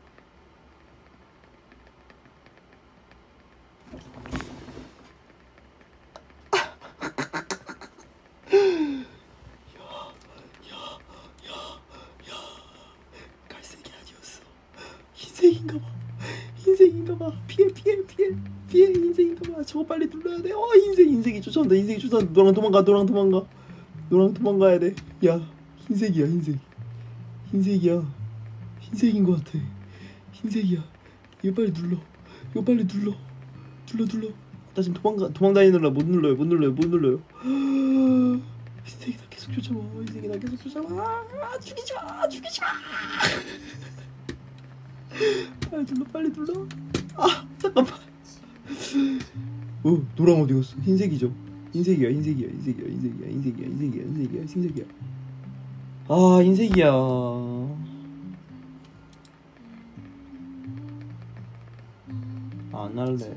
빨리 19.87 20.07
눌러야 20.07 20.41
돼. 20.41 20.51
어 20.51 20.67
인생 20.75 21.09
인생이 21.09 21.41
쫓아온다. 21.41 21.75
인생이 21.75 21.99
쫓아온다. 21.99 22.31
너랑 22.33 22.53
도망가. 22.53 22.81
너랑 22.81 23.05
도망가. 23.05 23.45
너랑 24.09 24.33
도망가야 24.33 24.79
돼. 24.79 24.95
야 25.25 25.41
흰색이야 25.87 26.25
흰색. 26.25 26.59
흰색이야. 27.51 28.22
흰색인 28.93 29.23
것 29.23 29.43
같아. 29.43 29.57
흰색이야. 30.33 30.83
이거 31.43 31.55
빨리 31.55 31.73
눌러. 31.73 31.97
이거 32.51 32.63
빨리 32.63 32.85
눌러. 32.87 33.13
눌러 33.87 34.05
눌러. 34.05 34.29
나 34.75 34.81
지금 34.81 34.93
도망가 35.01 35.29
도망다니느라 35.33 35.89
못 35.89 36.05
눌러요. 36.05 36.35
못 36.35 36.45
눌러요. 36.45 36.71
못 36.73 36.85
눌러요. 36.87 37.19
흰색이 38.85 39.17
나 39.17 39.23
계속 39.29 39.51
쫓아와. 39.53 39.81
흰색이 40.05 40.27
나 40.27 40.37
계속 40.37 40.57
쫓아와. 40.61 41.25
아, 41.41 41.59
죽이지 41.59 41.93
마. 41.95 42.27
죽이지 42.29 42.61
마. 42.61 42.67
빨리 45.71 45.85
눌러 45.85 46.05
빨리 46.11 46.31
눌러. 46.31 46.67
아 47.15 47.47
잠깐만. 47.57 47.93
어 49.83 50.01
노랑 50.15 50.41
어디 50.41 50.53
갔어? 50.53 50.77
흰색이죠? 50.81 51.33
흰색이야 51.73 52.09
흰색이야 52.09 52.47
흰색이야 52.47 52.87
흰색이야 52.87 53.27
흰색이야 53.27 53.67
흰색이야 53.67 54.03
흰색이야 54.03 54.41
흰색이야. 54.45 54.85
아 56.09 56.39
흰색이야 56.43 57.92
안 62.75 62.97
할래. 62.97 63.31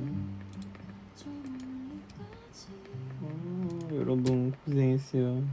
어, 3.21 3.89
여러분 3.93 4.53
고생했어요. 4.65 5.45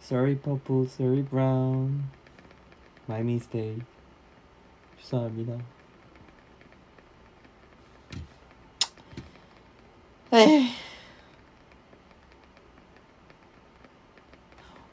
Sorry 0.00 0.36
purple, 0.36 0.86
sorry 0.86 1.22
brown. 1.22 2.10
My 3.08 3.20
mistake. 3.20 3.84
죄송합니다. 4.98 5.64
에이. 10.32 10.70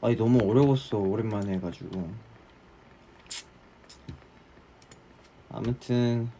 아니 0.00 0.16
너무 0.16 0.38
어려웠어 0.48 0.96
오랜만에 0.98 1.54
해가지고. 1.54 2.08
아무튼 5.50 6.30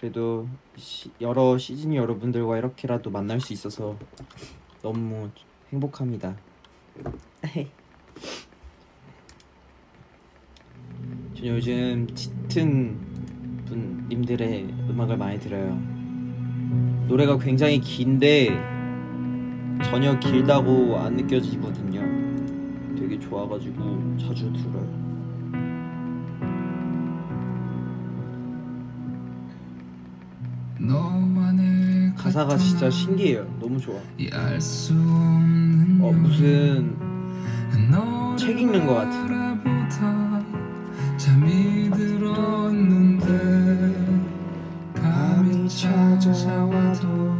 그래도 0.00 0.48
시, 0.76 1.10
여러 1.20 1.58
시즈니 1.58 1.96
여러분들과 1.96 2.56
이렇게라도 2.56 3.10
만날 3.10 3.40
수 3.40 3.52
있어서 3.52 3.96
너무 4.82 5.28
행복합니다 5.70 6.34
전 11.34 11.46
요즘 11.46 12.08
짙은 12.14 13.64
분님들의 13.66 14.64
음악을 14.88 15.18
많이 15.18 15.38
들어요 15.38 15.78
노래가 17.06 17.36
굉장히 17.38 17.80
긴데 17.80 18.70
전혀 19.82 20.18
길다고 20.20 20.96
안 20.98 21.16
느껴지거든요. 21.16 22.00
되게 22.96 23.18
좋아가지고 23.18 24.16
자주 24.18 24.52
들어요. 24.52 25.09
가사가 32.16 32.56
진짜 32.56 32.90
신기해요. 32.90 33.46
너무 33.60 33.78
좋아. 33.78 33.96
어 36.02 36.12
무슨 36.12 36.96
책 38.36 38.58
읽는 38.58 38.86
것 38.86 38.94
같아. 38.94 39.26
잠이 41.18 41.90
들었는데 41.90 43.26
밤이 44.94 45.68
찾아와도 45.68 47.34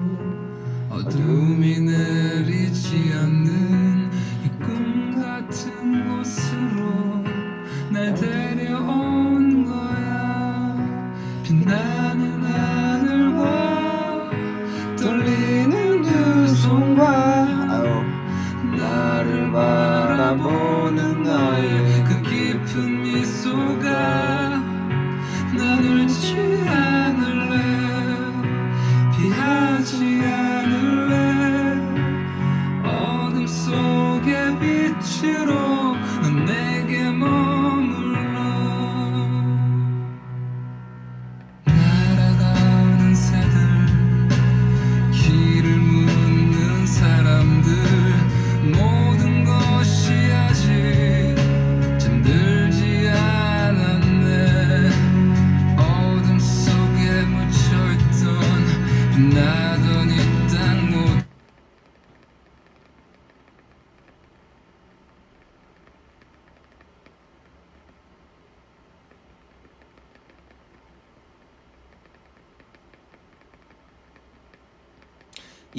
어둠이 0.90 1.80
내리지 1.80 3.12
않는 3.14 3.89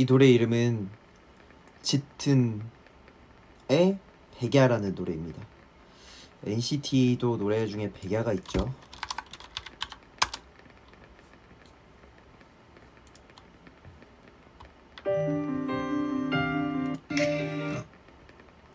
이 0.01 0.05
노래 0.07 0.25
이름은 0.25 0.89
짙은의 1.83 2.63
백야라는 4.35 4.95
노래입니다. 4.95 5.45
NCT도 6.43 7.37
노래 7.37 7.67
중에 7.67 7.91
백야가 7.93 8.33
있죠. 8.33 8.73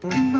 금 0.00 0.36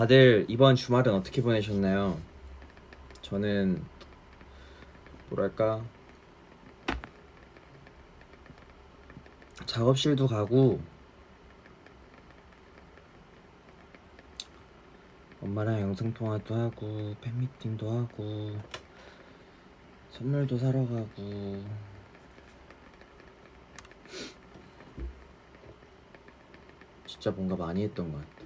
다들 0.00 0.46
이번 0.48 0.76
주말은 0.76 1.12
어떻게 1.12 1.42
보내셨나요? 1.42 2.18
저는 3.20 3.84
뭐랄까 5.28 5.84
작업실도 9.66 10.26
가고 10.26 10.80
엄마랑 15.42 15.82
영상통화도 15.82 16.54
하고 16.54 17.14
팬미팅도 17.20 17.90
하고 17.90 18.58
선물도 20.12 20.56
사러 20.56 20.80
가고 20.88 21.62
진짜 27.04 27.30
뭔가 27.32 27.54
많이 27.54 27.82
했던 27.82 28.10
것 28.10 28.18
같아요. 28.18 28.39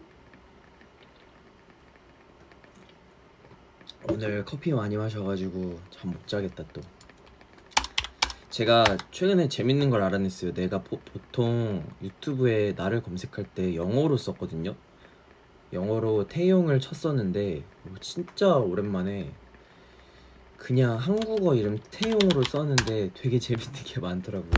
오늘 4.08 4.44
커피 4.44 4.72
많이 4.72 4.96
마셔가지고 4.96 5.78
잠 5.90 6.10
못 6.10 6.26
자겠다 6.26 6.64
또. 6.72 6.80
제가 8.50 8.84
최근에 9.10 9.48
재밌는 9.48 9.90
걸 9.90 10.02
알아냈어요. 10.02 10.52
내가 10.54 10.82
보, 10.82 11.00
보통 11.00 11.84
유튜브에 12.02 12.74
나를 12.76 13.02
검색할 13.02 13.46
때 13.54 13.74
영어로 13.74 14.16
썼거든요. 14.16 14.76
영어로 15.72 16.28
태용을 16.28 16.78
쳤었는데 16.78 17.64
어, 17.86 17.94
진짜 18.00 18.54
오랜만에 18.56 19.32
그냥 20.56 20.96
한국어 20.96 21.54
이름 21.56 21.78
태용으로 21.90 22.44
썼는데 22.44 23.10
되게 23.14 23.38
재밌는 23.38 23.72
게 23.84 24.00
많더라고요. 24.00 24.52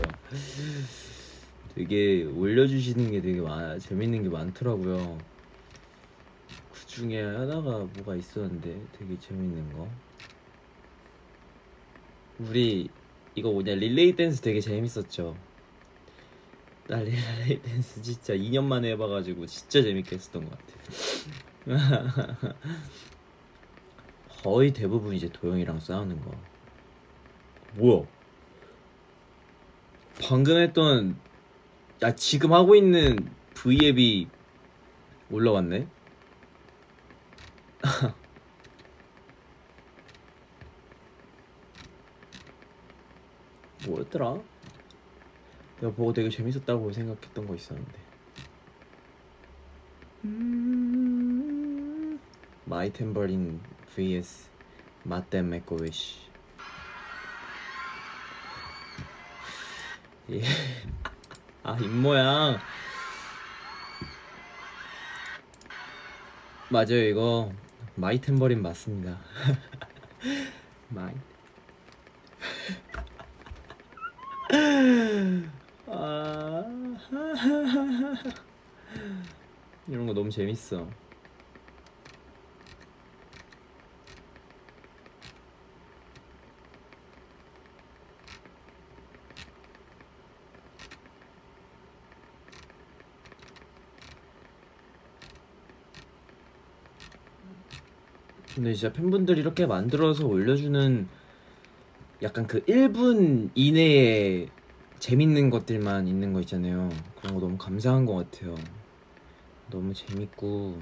되게 1.73 2.23
올려주시는 2.23 3.11
게 3.11 3.21
되게 3.21 3.41
많, 3.41 3.79
재밌는 3.79 4.23
게 4.23 4.29
많더라고요. 4.29 5.17
그 6.97 7.01
중에 7.01 7.21
하나가 7.21 7.77
뭐가 7.77 8.15
있었는데 8.15 8.81
되게 8.97 9.19
재밌는 9.19 9.73
거. 9.73 9.87
우리 12.39 12.89
이거 13.35 13.51
뭐냐 13.51 13.75
릴레이 13.75 14.15
댄스 14.15 14.41
되게 14.41 14.59
재밌었죠. 14.59 15.37
나 16.87 16.97
릴레이 16.97 17.61
댄스 17.61 18.01
진짜 18.01 18.33
2년 18.33 18.63
만에 18.63 18.89
해봐가지고 18.93 19.45
진짜 19.45 19.83
재밌게 19.83 20.15
했었던 20.15 20.49
것 20.49 20.57
같아. 20.57 22.55
거의 24.41 24.73
대부분 24.73 25.13
이제 25.13 25.29
도영이랑 25.29 25.79
싸우는 25.79 26.19
거. 26.21 26.31
뭐야? 27.75 28.07
방금 30.19 30.57
했던 30.57 31.15
야 32.01 32.15
지금 32.15 32.53
하고 32.53 32.73
있는 32.73 33.29
V앱이 33.53 34.29
올라왔네. 35.29 35.96
뭐였더라? 43.87 44.39
내가 45.79 45.93
보고 45.93 46.11
되게 46.13 46.29
재밌었다고 46.29 46.91
생각했던 46.91 47.47
거 47.47 47.55
있었는데. 47.55 47.99
음... 50.25 52.19
my 52.65 52.91
탬버린 52.91 53.61
vs 53.95 54.49
마댐 55.03 55.49
메코위시. 55.49 56.27
예. 60.31 60.41
아, 61.63 61.77
입모양. 61.79 62.59
맞아요, 66.69 67.03
이거. 67.03 67.51
마이 67.97 68.21
템버린 68.21 68.61
맞습니다. 68.61 69.17
마이. 70.89 71.13
아. 75.87 76.63
이런 79.87 80.05
거 80.05 80.13
너무 80.13 80.29
재밌어. 80.29 80.87
근데 98.57 98.73
진짜 98.73 98.91
팬분들이 98.91 99.41
이렇게 99.41 99.67
만들어서 99.67 100.25
올려주는 100.25 101.07
약간 102.23 102.47
그 102.47 102.65
1분 102.65 103.51
이내에 103.53 104.47
재밌는 104.97 105.51
것들만 105.51 106.07
있는 106.07 106.33
거 106.33 106.39
있잖아요. 106.39 106.89
그런 107.21 107.35
거 107.35 107.39
너무 107.39 107.55
감사한 107.59 108.07
것 108.07 108.15
같아요. 108.15 108.55
너무 109.69 109.93
재밌고 109.93 110.81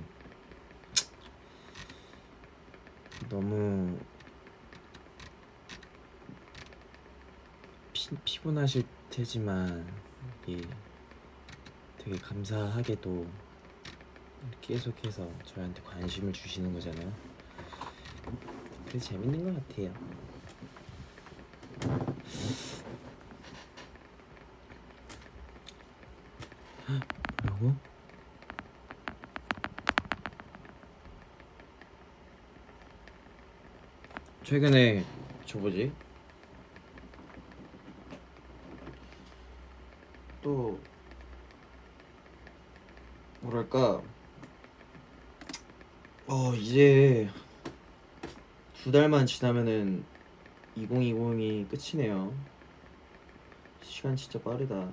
너무 3.28 3.99
피, 7.91 8.15
피곤하실 8.23 8.84
테지만 9.09 9.86
이게 10.47 10.65
되게 11.97 12.17
감사하게도 12.19 13.28
계속해서 14.61 15.30
저희한테 15.43 15.82
관심을 15.82 16.32
주시는 16.32 16.73
거잖아요. 16.73 17.24
그래서 18.88 19.09
재밌는 19.09 19.43
것 19.53 19.67
같아요. 19.67 19.93
뭐라고? 27.43 27.76
최근에 34.43 35.03
저 35.45 35.57
뭐지? 35.57 35.91
또 40.41 40.80
뭐랄까 43.41 44.01
어 46.28 46.53
이제 46.55 47.30
두 48.86 48.91
달만 48.91 49.25
지나면은 49.25 50.05
2020이 50.77 51.67
끝이네요. 51.67 52.31
시간 53.81 54.15
진짜 54.15 54.39
빠르다. 54.39 54.88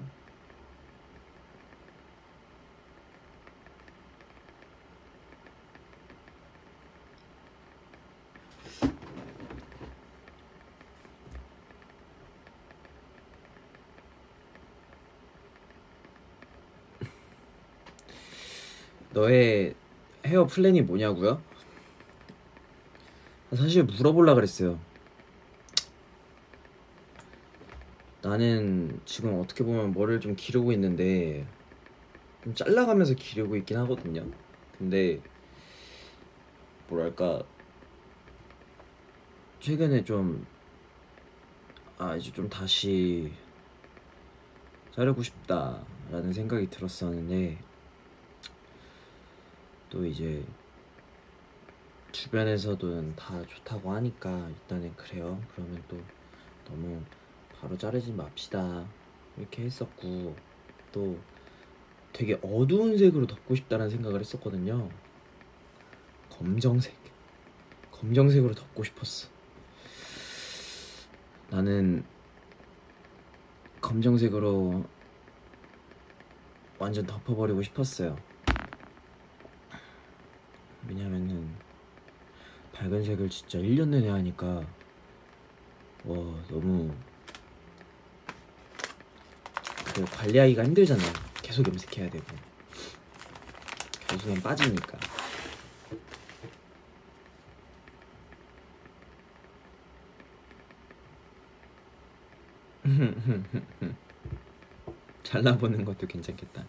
너의 19.10 19.74
헤어 20.24 20.46
플랜이 20.46 20.80
뭐냐고요? 20.80 21.51
사실 23.54 23.84
물어보려 23.84 24.34
그랬어요. 24.34 24.78
나는 28.22 29.00
지금 29.04 29.40
어떻게 29.40 29.64
보면 29.64 29.92
머리를 29.92 30.20
좀 30.20 30.34
기르고 30.36 30.72
있는데 30.72 31.46
좀 32.44 32.54
잘라가면서 32.54 33.14
기르고 33.14 33.56
있긴 33.56 33.76
하거든요. 33.78 34.24
근데 34.78 35.20
뭐랄까 36.88 37.42
최근에 39.60 40.04
좀 40.04 40.52
아 42.04 42.16
이제 42.16 42.32
좀 42.32 42.48
다시 42.48 43.32
자르고 44.90 45.22
싶다라는 45.22 46.32
생각이 46.32 46.68
들었었는데 46.68 47.58
또 49.88 50.04
이제 50.04 50.44
주변에서도 52.22 53.16
다 53.16 53.44
좋다고 53.48 53.90
하니까 53.94 54.48
일단은 54.48 54.94
그래요. 54.94 55.42
그러면 55.52 55.82
또 55.88 56.00
너무 56.68 57.02
바로 57.52 57.76
자르지 57.76 58.12
맙시다. 58.12 58.86
이렇게 59.36 59.64
했었고 59.64 60.36
또 60.92 61.18
되게 62.12 62.38
어두운 62.40 62.96
색으로 62.96 63.26
덮고 63.26 63.56
싶다는 63.56 63.90
생각을 63.90 64.20
했었거든요. 64.20 64.88
검정색. 66.30 66.94
검정색으로 67.90 68.54
덮고 68.54 68.84
싶었어. 68.84 69.28
나는 71.50 72.04
검정색으로 73.80 74.84
완전 76.78 77.04
덮어버리고 77.04 77.62
싶었어요. 77.62 78.16
왜냐면은 80.86 81.21
밝은색을 82.82 83.30
진짜 83.30 83.58
1년 83.60 83.88
내내 83.90 84.08
하니까 84.08 84.66
와 86.04 86.16
너무 86.48 86.92
그 89.94 90.04
관리하기가 90.04 90.64
힘들잖아 90.64 91.00
계속 91.42 91.68
염색해야 91.68 92.10
되고. 92.10 92.24
결국엔 94.08 94.42
빠지니까. 94.42 94.98
잘라보는 105.22 105.84
것도 105.84 106.08
괜찮겠다. 106.08 106.66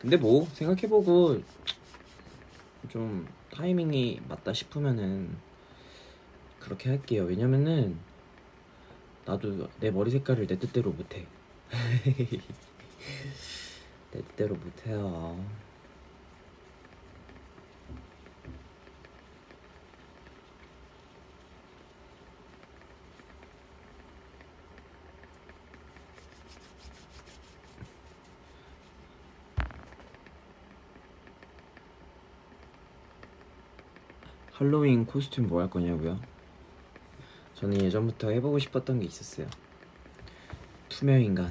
근데 0.00 0.16
뭐 0.16 0.48
생각해보고 0.54 1.42
좀 2.88 3.26
타이밍이 3.50 4.22
맞다 4.28 4.52
싶으면은 4.52 5.36
그렇게 6.60 6.90
할게요. 6.90 7.24
왜냐면은 7.24 7.98
나도 9.24 9.68
내 9.80 9.90
머리 9.90 10.10
색깔을 10.10 10.46
내 10.46 10.58
뜻대로 10.58 10.92
못해. 10.92 11.26
내 14.10 14.22
뜻대로 14.22 14.54
못해요. 14.54 15.44
할로윈 34.58 35.06
코스튬 35.06 35.46
뭐 35.46 35.60
할 35.60 35.70
거냐고요? 35.70 36.20
저는 37.54 37.80
예전부터 37.80 38.30
해보고 38.30 38.58
싶었던 38.58 38.98
게 38.98 39.06
있었어요. 39.06 39.46
투명 40.88 41.22
인간. 41.22 41.48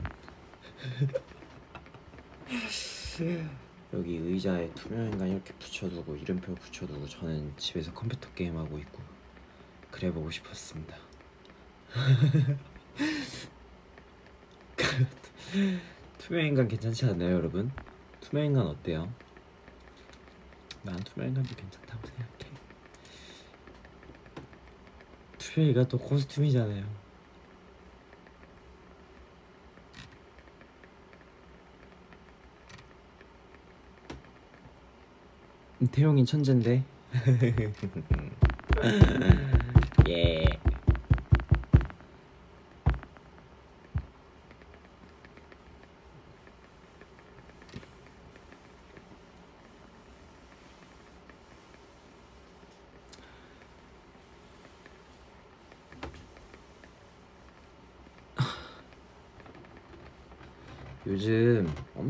여기 3.93 4.17
의자에 4.17 4.69
투명 4.73 5.05
인간 5.05 5.29
이렇게 5.29 5.53
붙여두고 5.53 6.17
이름표 6.17 6.53
붙여두고 6.55 7.07
저는 7.07 7.53
집에서 7.55 7.93
컴퓨터 7.93 8.29
게임 8.33 8.57
하고 8.57 8.77
있고 8.77 9.01
그래 9.89 10.11
보고 10.11 10.29
싶었습니다. 10.29 10.97
투명 16.17 16.45
인간 16.45 16.67
괜찮지 16.67 17.05
않나요, 17.05 17.35
여러분? 17.35 17.71
투명 18.19 18.47
인간 18.47 18.67
어때요? 18.67 19.09
난 20.83 20.97
투명 21.05 21.29
인간도 21.29 21.55
괜찮다고 21.55 22.05
생각해. 22.05 22.46
투명이가 25.57 25.87
또 25.87 25.97
코스튬이잖아요. 25.97 26.83
태용이 35.91 36.25
천재인데. 36.25 36.83
예. 40.09 40.45
요즘 61.07 61.65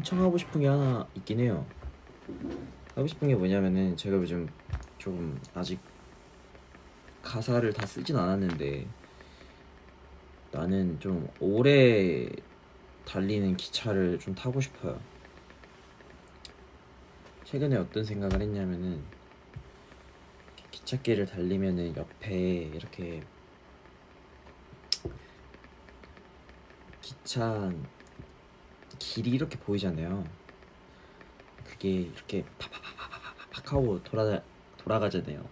엄청 0.08 0.22
하고 0.22 0.38
싶은 0.38 0.62
게 0.62 0.68
하나 0.68 1.06
있긴 1.16 1.42
해요. 1.42 1.66
하고 2.96 3.06
싶은 3.06 3.28
게 3.28 3.36
뭐냐면은 3.36 3.98
제가 3.98 4.16
요즘 4.16 4.48
좀 4.98 5.38
아직 5.54 5.80
가사를 7.22 7.74
다 7.74 7.86
쓰진 7.86 8.16
않았는데 8.16 8.88
나는 10.54 10.98
좀 11.02 11.28
오래 11.42 12.26
달리는 13.04 13.58
기차를 13.58 14.20
좀 14.20 14.34
타고 14.34 14.62
싶어요. 14.62 14.98
최근에 17.44 17.76
어떤 17.76 18.06
생각을 18.06 18.42
했냐면은 18.42 19.04
기찻길을 20.72 21.26
달리면은 21.26 21.98
옆에 21.98 22.72
이렇게 22.74 23.24
기차 27.02 27.70
길이 29.18 29.32
이렇게 29.32 29.58
보이잖아요. 29.58 30.24
그게 31.64 31.90
이렇게 31.90 32.46
파파파파파팍 32.60 33.74
하고 33.74 34.04
돌아 34.04 34.40
돌아가잖아요. 34.78 35.44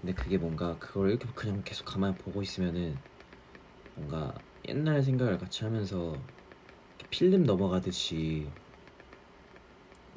근데 0.00 0.12
그게 0.12 0.36
뭔가 0.36 0.78
그걸 0.78 1.10
이렇게 1.10 1.26
그냥 1.34 1.62
계속 1.64 1.84
가만히 1.86 2.16
보고 2.18 2.42
있으면은 2.42 2.98
뭔가 3.94 4.34
옛날 4.68 5.02
생각을 5.02 5.38
같이 5.38 5.64
하면서 5.64 6.14
필름 7.10 7.44
넘어가듯이 7.44 8.50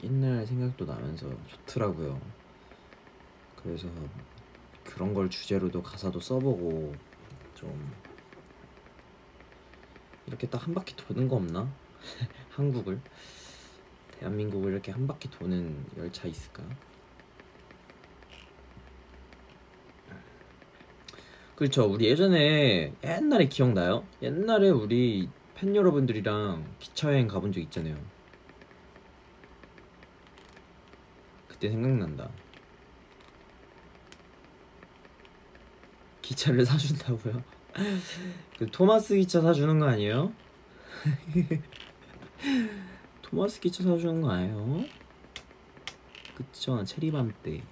옛날 0.03 0.45
생각도 0.45 0.85
나면서 0.85 1.29
좋더라고요. 1.47 2.19
그래서 3.55 3.87
그런 4.83 5.13
걸 5.13 5.29
주제로도 5.29 5.81
가사도 5.81 6.19
써보고 6.19 6.93
좀 7.55 7.93
이렇게 10.27 10.47
딱 10.49 10.67
한 10.67 10.73
바퀴 10.73 10.95
도는 10.95 11.27
거 11.29 11.37
없나? 11.37 11.69
한국을 12.51 12.99
대한민국을 14.19 14.71
이렇게 14.71 14.91
한 14.91 15.07
바퀴 15.07 15.29
도는 15.29 15.85
열차 15.97 16.27
있을까? 16.27 16.63
그렇죠. 21.55 21.85
우리 21.85 22.05
예전에 22.05 22.93
옛날에 23.03 23.47
기억나요? 23.47 24.05
옛날에 24.21 24.69
우리 24.69 25.29
팬 25.55 25.75
여러분들이랑 25.75 26.65
기차 26.79 27.09
여행 27.09 27.27
가본 27.27 27.51
적 27.51 27.59
있잖아요. 27.61 27.95
그때 31.47 31.69
생각난다. 31.69 32.29
기차를 36.21 36.65
사준다고요? 36.65 37.43
그 38.57 38.65
토마스 38.71 39.15
기차 39.15 39.41
사주는 39.41 39.79
거 39.79 39.85
아니에요? 39.85 40.33
토마스 43.21 43.59
기차 43.59 43.83
사주는 43.83 44.21
거 44.21 44.31
아니에요? 44.31 44.85
그쵸? 46.35 46.83
체리밤 46.83 47.33
때. 47.41 47.63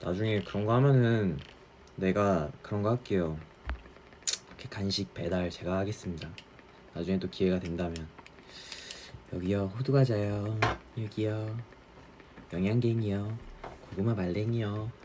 나중에 0.00 0.42
그런 0.42 0.66
거 0.66 0.74
하면은 0.74 1.38
내가 1.96 2.52
그런 2.60 2.82
거 2.82 2.90
할게요. 2.90 3.38
이렇게 4.48 4.68
간식 4.68 5.14
배달 5.14 5.48
제가 5.48 5.78
하겠습니다. 5.78 6.28
나중에 6.92 7.18
또 7.18 7.28
기회가 7.30 7.58
된다면. 7.58 8.06
여기요 9.32 9.72
호두 9.76 9.92
과자요. 9.92 10.58
여기요. 10.98 11.58
영양갱이요. 12.52 13.38
고구마 13.88 14.14
말랭이요 14.14 15.03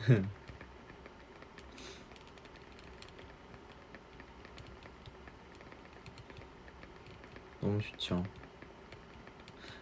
너무 7.60 7.80
좋죠. 7.80 8.24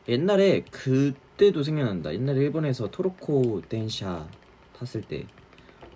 옛날에 0.09 0.63
그때도 0.71 1.63
생각난다. 1.63 2.13
옛날에 2.13 2.41
일본에서 2.41 2.91
토로코 2.91 3.63
덴샤 3.69 4.29
탔을 4.73 5.03
때 5.03 5.27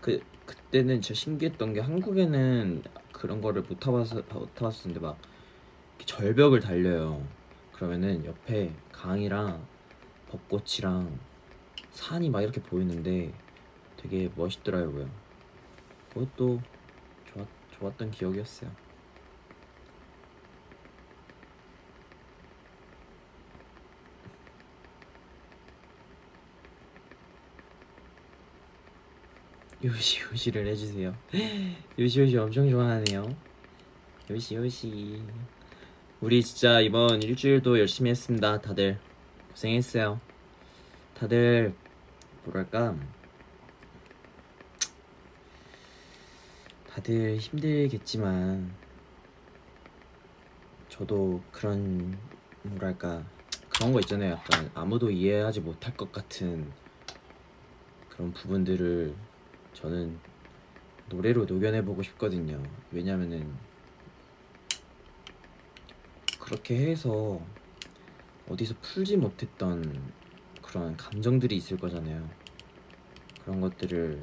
그 0.03 0.20
그때는 0.45 1.01
진짜 1.01 1.18
신기했던 1.18 1.73
게 1.73 1.81
한국에는 1.81 2.83
그런 3.12 3.41
거를 3.41 3.62
못 3.62 3.79
타봐서 3.79 4.23
못 4.33 4.53
타봤었는데 4.55 5.01
막 5.01 5.16
절벽을 6.05 6.59
달려요. 6.59 7.25
그러면은 7.73 8.25
옆에 8.25 8.75
강이랑 8.91 9.64
벚꽃이랑 10.29 11.18
산이 11.93 12.31
막 12.31 12.43
이렇게 12.43 12.61
보이는데 12.61 13.33
되게 14.03 14.28
멋있더라고요. 14.34 15.09
그것도 16.12 16.61
좋았, 17.32 17.46
좋았던 17.70 18.11
기억이었어요. 18.11 18.70
요시 29.84 30.20
요시를 30.30 30.66
해주세요. 30.68 31.14
요시 31.98 32.20
요시 32.20 32.36
엄청 32.36 32.68
좋아하네요. 32.68 33.34
요시 34.30 34.57
요시. 34.57 35.22
우리 36.20 36.42
진짜 36.42 36.80
이번 36.80 37.20
일주일도 37.22 37.78
열심히 37.80 38.11
했습니다. 38.11 38.61
다들 38.61 38.98
고생했어요. 39.50 40.20
다들 41.14 41.74
뭐랄까 42.44 42.96
다들 46.95 47.38
힘들겠지만 47.38 48.70
저도 50.90 51.43
그런 51.51 52.18
뭐랄까 52.62 53.24
그런 53.70 53.95
거 53.95 54.01
있잖아요. 54.01 54.32
약간 54.32 54.70
아무도 54.74 55.11
이해하지 55.11 55.62
못할 55.62 55.97
것 55.97 56.12
같은 56.12 56.70
그런 58.11 58.30
부분들을 58.34 59.14
저는 59.72 60.18
노래로 61.09 61.47
녹여내보고 61.47 62.03
싶거든요. 62.03 62.62
왜냐면은 62.90 63.55
그렇게 66.38 66.90
해서 66.90 67.40
어디서 68.51 68.74
풀지 68.82 69.16
못했던 69.16 70.12
그런 70.61 70.95
감정들이 70.99 71.57
있을 71.57 71.78
거잖아요. 71.78 72.28
그런 73.43 73.62
것들을 73.62 74.22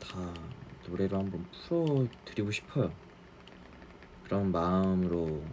다 0.00 0.32
노래로 0.88 1.18
한번 1.18 1.46
풀어드리고 1.52 2.50
싶어요. 2.50 2.90
그런 4.24 4.50
마음으로 4.50 5.44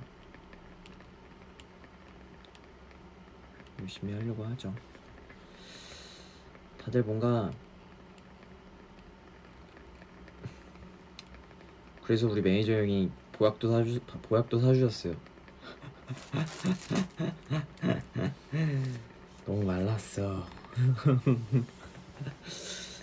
열심히 3.81 4.13
하려고 4.13 4.45
하죠. 4.45 4.73
다들 6.77 7.03
뭔가 7.03 7.51
그래서 12.03 12.27
우리 12.27 12.41
매니저 12.41 12.73
형이 12.73 13.11
보약도 13.33 13.71
사주 13.71 13.99
보약도 14.23 14.59
사주셨어요. 14.59 15.15
너무 19.45 19.63
말랐어. 19.63 20.47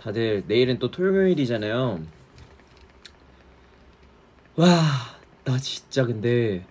다들 0.00 0.44
내일은 0.46 0.78
또 0.78 0.90
토요일이잖아요. 0.90 2.02
와, 4.56 4.66
나 5.44 5.58
진짜 5.58 6.04
근데 6.06 6.64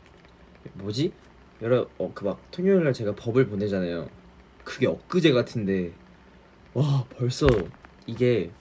뭐지? 0.74 1.14
여러 1.62 1.88
어 1.98 2.14
그 2.14 2.26
막 2.26 2.40
토요일 2.52 2.84
날 2.84 2.94
제가 2.94 3.14
법을 3.16 3.48
보내잖아요. 3.48 4.10
그게 4.64 4.88
엊그제 4.88 5.32
같은데 5.34 5.94
와 6.74 7.06
벌써 7.18 7.48
이게 8.08 8.52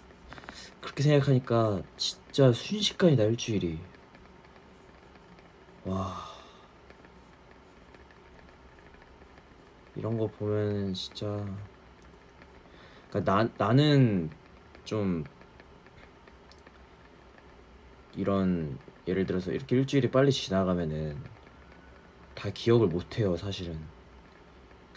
그렇게 0.80 1.02
생각하니까 1.02 1.82
진짜 1.96 2.52
순식간이다 2.52 3.24
일주일이. 3.24 3.78
와 5.84 6.16
이런 9.96 10.16
거 10.18 10.26
보면 10.28 10.94
진짜 10.94 11.26
그러니까 13.10 13.32
나 13.32 13.48
나는 13.58 14.30
좀 14.88 15.22
이런 18.16 18.78
예를 19.06 19.26
들어서 19.26 19.52
이렇게 19.52 19.76
일주일이 19.76 20.10
빨리 20.10 20.32
지나가면은 20.32 21.22
다 22.34 22.48
기억을 22.48 22.86
못 22.86 23.18
해요 23.18 23.36
사실은 23.36 23.78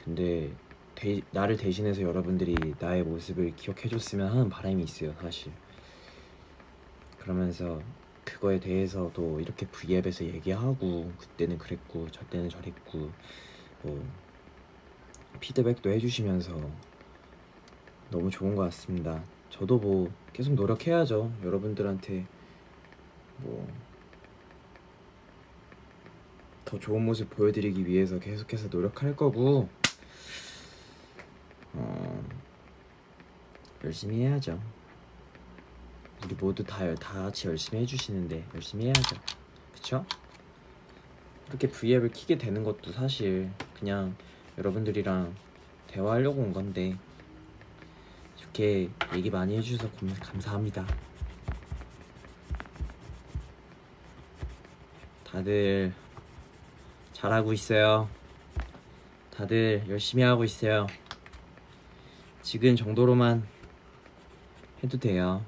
근데 0.02 0.50
대, 0.96 1.20
나를 1.32 1.58
대신해서 1.58 2.04
여러분들이 2.04 2.56
나의 2.80 3.04
모습을 3.04 3.54
기억해 3.58 3.90
줬으면 3.90 4.32
하는 4.32 4.48
바람이 4.48 4.82
있어요 4.82 5.14
사실 5.20 5.52
그러면서 7.20 7.82
그거에 8.24 8.62
대해서도 8.62 9.42
이렇게 9.42 9.68
V앱에서 9.68 10.24
얘기하고 10.24 11.12
그때는 11.18 11.58
그랬고 11.58 12.08
저 12.12 12.24
때는 12.28 12.48
저랬고 12.48 13.12
뭐 13.84 14.08
피드백도 15.42 15.90
해주시면서 15.90 16.58
너무 18.10 18.30
좋은 18.30 18.56
것 18.56 18.64
같습니다. 18.64 19.22
저도 19.52 19.78
뭐 19.78 20.12
계속 20.34 20.56
노력해야죠. 20.56 21.32
여러분들한테 21.44 22.26
뭐 23.38 23.92
더 26.72 26.80
좋은 26.80 27.04
모습 27.04 27.30
보여드리기 27.32 27.86
위해서 27.86 28.18
계속해서 28.18 28.70
노력할 28.70 29.14
거고 29.14 29.68
어, 31.74 32.30
열심히 33.84 34.22
해야죠. 34.22 34.58
우리 36.24 36.34
모두 36.36 36.64
다, 36.64 36.96
다 36.96 37.24
같이 37.24 37.50
열심히 37.50 37.82
해주시는데 37.82 38.46
열심히 38.56 38.86
해야죠. 38.86 39.18
그쵸? 39.74 40.06
이렇게 41.50 41.68
V앱을 41.70 42.14
키게 42.14 42.38
되는 42.38 42.64
것도 42.64 42.94
사실 42.94 43.52
그냥 43.78 44.16
여러분들이랑 44.58 45.36
대화하려고 45.88 46.42
온 46.42 46.54
건데 46.54 46.98
이렇게 48.54 48.90
얘기 49.16 49.30
많이 49.30 49.58
해주셔서 49.58 49.90
감- 49.98 50.14
감사합니다. 50.20 50.86
다들 55.26 55.94
잘하고 57.14 57.54
있어요. 57.54 58.10
다들 59.34 59.86
열심히 59.88 60.24
하고 60.24 60.44
있어요. 60.44 60.86
지금 62.42 62.76
정도로만 62.76 63.48
해도 64.84 64.98
돼요. 65.00 65.46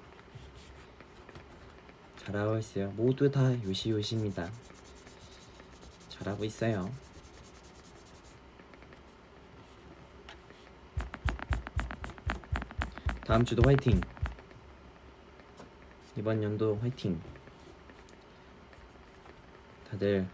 잘하고 2.26 2.58
있어요. 2.58 2.90
모두 2.92 3.30
다 3.30 3.52
요시요시입니다. 3.66 4.50
잘하고 6.08 6.46
있어요. 6.46 6.90
다음 13.34 13.44
주도 13.44 13.64
화이팅. 13.66 14.00
이번 16.16 16.44
연도 16.44 16.78
화이팅. 16.78 17.20
다들 19.90 20.30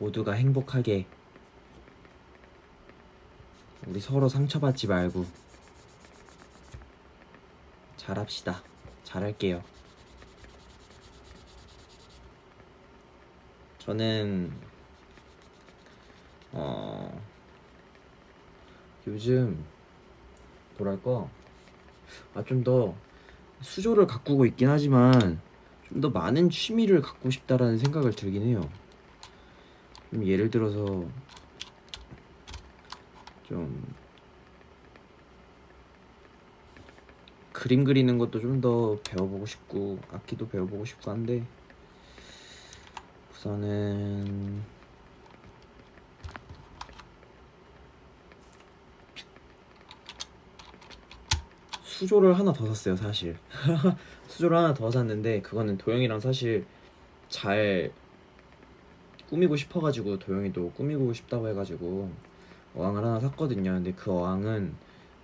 모두가 0.00 0.32
행복하게 0.32 1.06
우리 3.86 4.00
서로 4.00 4.28
상처받지 4.28 4.88
말고 4.88 5.24
잘합시다. 7.96 8.64
잘할게요. 9.04 9.62
저는 13.78 14.52
어 16.50 17.22
요즘 19.06 19.64
뭐랄까 20.78 21.28
아 22.34 22.42
좀 22.44 22.62
더 22.64 22.94
수조를 23.60 24.06
가꾸고 24.06 24.46
있긴 24.46 24.68
하지만 24.68 25.40
좀 25.88 26.00
더 26.00 26.10
많은 26.10 26.50
취미를 26.50 27.00
갖고 27.02 27.30
싶다라는 27.30 27.78
생각을 27.78 28.12
들긴 28.12 28.42
해요. 28.42 28.68
좀 30.10 30.24
예를 30.26 30.50
들어서 30.50 31.04
좀 33.48 33.94
그림 37.52 37.84
그리는 37.84 38.18
것도 38.18 38.40
좀 38.40 38.60
더 38.60 38.98
배워보고 39.04 39.46
싶고 39.46 39.98
악기도 40.10 40.48
배워보고 40.48 40.84
싶고 40.84 41.10
한데 41.10 41.44
우선은 43.32 44.62
수조를 52.04 52.38
하나 52.38 52.52
더 52.52 52.66
샀어요 52.66 52.96
사실. 52.96 53.36
수조를 54.28 54.56
하나 54.58 54.74
더 54.74 54.90
샀는데 54.90 55.40
그거는 55.40 55.78
도영이랑 55.78 56.20
사실 56.20 56.66
잘 57.30 57.90
꾸미고 59.30 59.56
싶어가지고 59.56 60.18
도영이도 60.18 60.72
꾸미고 60.72 61.14
싶다고 61.14 61.48
해가지고 61.48 62.10
어항을 62.76 63.02
하나 63.02 63.18
샀거든요. 63.20 63.72
근데 63.72 63.92
그 63.92 64.12
어항은 64.12 64.74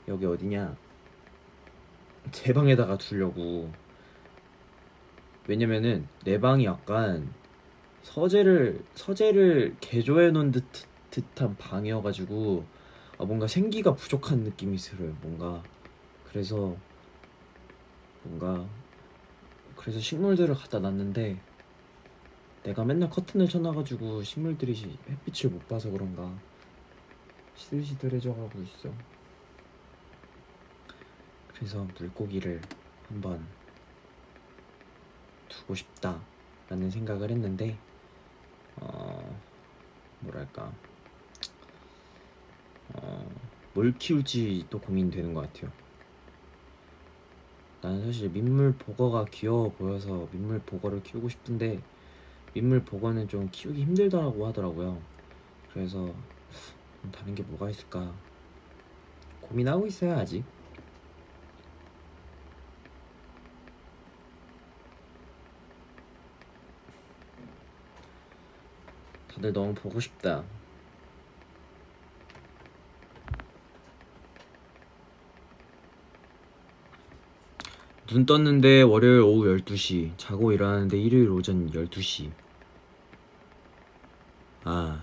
여기 0.09 0.24
어디냐? 0.24 0.74
제 2.32 2.55
방에다가 2.55 2.97
두려고. 2.97 3.70
왜냐면은 5.47 6.09
내 6.24 6.40
방이 6.40 6.65
약간 6.65 7.31
서재를 8.02 8.82
서재를 8.94 9.77
개조해 9.81 10.31
놓은 10.31 10.51
듯 10.52 10.65
듯한 11.11 11.57
방이어가지고 11.57 12.65
아, 13.19 13.24
뭔가 13.24 13.47
생기가 13.48 13.94
부족한 13.94 14.40
느낌이 14.40 14.77
들어요 14.77 15.15
뭔가 15.20 15.62
그래서 16.31 16.77
뭔가 18.23 18.69
그래서 19.77 19.98
식물들을 19.98 20.55
갖다 20.55 20.78
놨는데 20.78 21.40
내가 22.62 22.85
맨날 22.85 23.09
커튼을 23.11 23.48
쳐놔가지고 23.48 24.23
식물들이 24.23 24.98
햇빛을 25.09 25.51
못 25.51 25.66
봐서 25.66 25.90
그런가 25.90 26.32
시들시들해져 27.57 28.35
가고 28.35 28.62
있어. 28.62 28.93
그래서 31.48 31.86
물고기를 31.98 32.61
한번 33.09 33.47
두고 35.48 35.74
싶다라는 35.74 36.90
생각을 36.90 37.31
했는데 37.31 37.77
어 38.77 39.39
뭐랄까 40.20 40.73
어 42.94 43.51
뭘 43.73 43.97
키울지 43.97 44.66
또 44.69 44.81
고민되는 44.81 45.32
것 45.32 45.43
같아요. 45.52 45.70
나는 47.82 48.05
사실 48.05 48.28
민물 48.28 48.74
보거가 48.74 49.24
귀여워 49.31 49.70
보여서 49.73 50.28
민물 50.32 50.61
보거를 50.61 51.02
키우고 51.02 51.31
싶은데 51.31 51.81
민물 52.52 52.85
보거는 52.85 53.27
좀 53.27 53.48
키우기 53.51 53.82
힘들다고 53.82 54.47
하더라고요. 54.47 55.01
그래서 55.73 56.12
좀 57.01 57.11
다른 57.11 57.35
게 57.35 57.43
뭐가 57.43 57.70
있을까 57.70 58.12
고민하고 59.40 59.86
있어요 59.86 60.15
아직. 60.16 60.44
다들 69.28 69.52
너무 69.55 69.73
보고 69.73 69.98
싶다. 69.98 70.44
눈 78.10 78.26
떴는데 78.26 78.82
월요일 78.82 79.20
오후 79.20 79.44
12시, 79.44 80.10
자고 80.16 80.50
일어나는데 80.50 80.98
일요일 80.98 81.30
오전 81.30 81.70
12시. 81.70 82.28
아. 84.64 85.00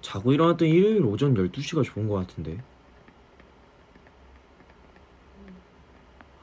자고 0.00 0.32
일어났던 0.32 0.68
일요일 0.68 1.04
오전 1.04 1.34
12시가 1.34 1.82
좋은 1.82 2.06
것 2.06 2.14
같은데. 2.14 2.62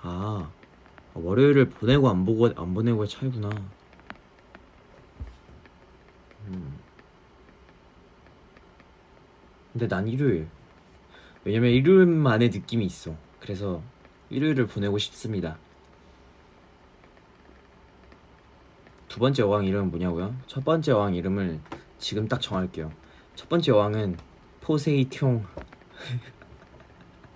아. 0.02 0.52
월요일을 1.14 1.70
보내고 1.70 2.10
안 2.10 2.26
보고 2.26 2.50
안 2.54 2.74
보내고의 2.74 3.08
차이구나. 3.08 3.50
음. 6.48 6.78
근데 9.72 9.88
난 9.88 10.06
일요일. 10.10 10.50
왜냐면 11.46 11.70
일요일만의 11.70 12.50
느낌이 12.50 12.86
있어. 12.86 13.16
그래서 13.40 13.82
일요일을 14.30 14.68
보내고 14.68 14.98
싶습니다. 14.98 15.58
두 19.08 19.20
번째 19.20 19.44
어왕 19.44 19.66
이름은 19.66 19.90
뭐냐고요? 19.90 20.36
첫 20.48 20.64
번째 20.64 20.92
어왕 20.92 21.16
이름을 21.16 21.60
지금 21.98 22.28
딱 22.28 22.42
정할게요. 22.42 22.92
첫 23.36 23.48
번째 23.50 23.72
어왕은 23.72 24.18
포세이티용 24.62 25.46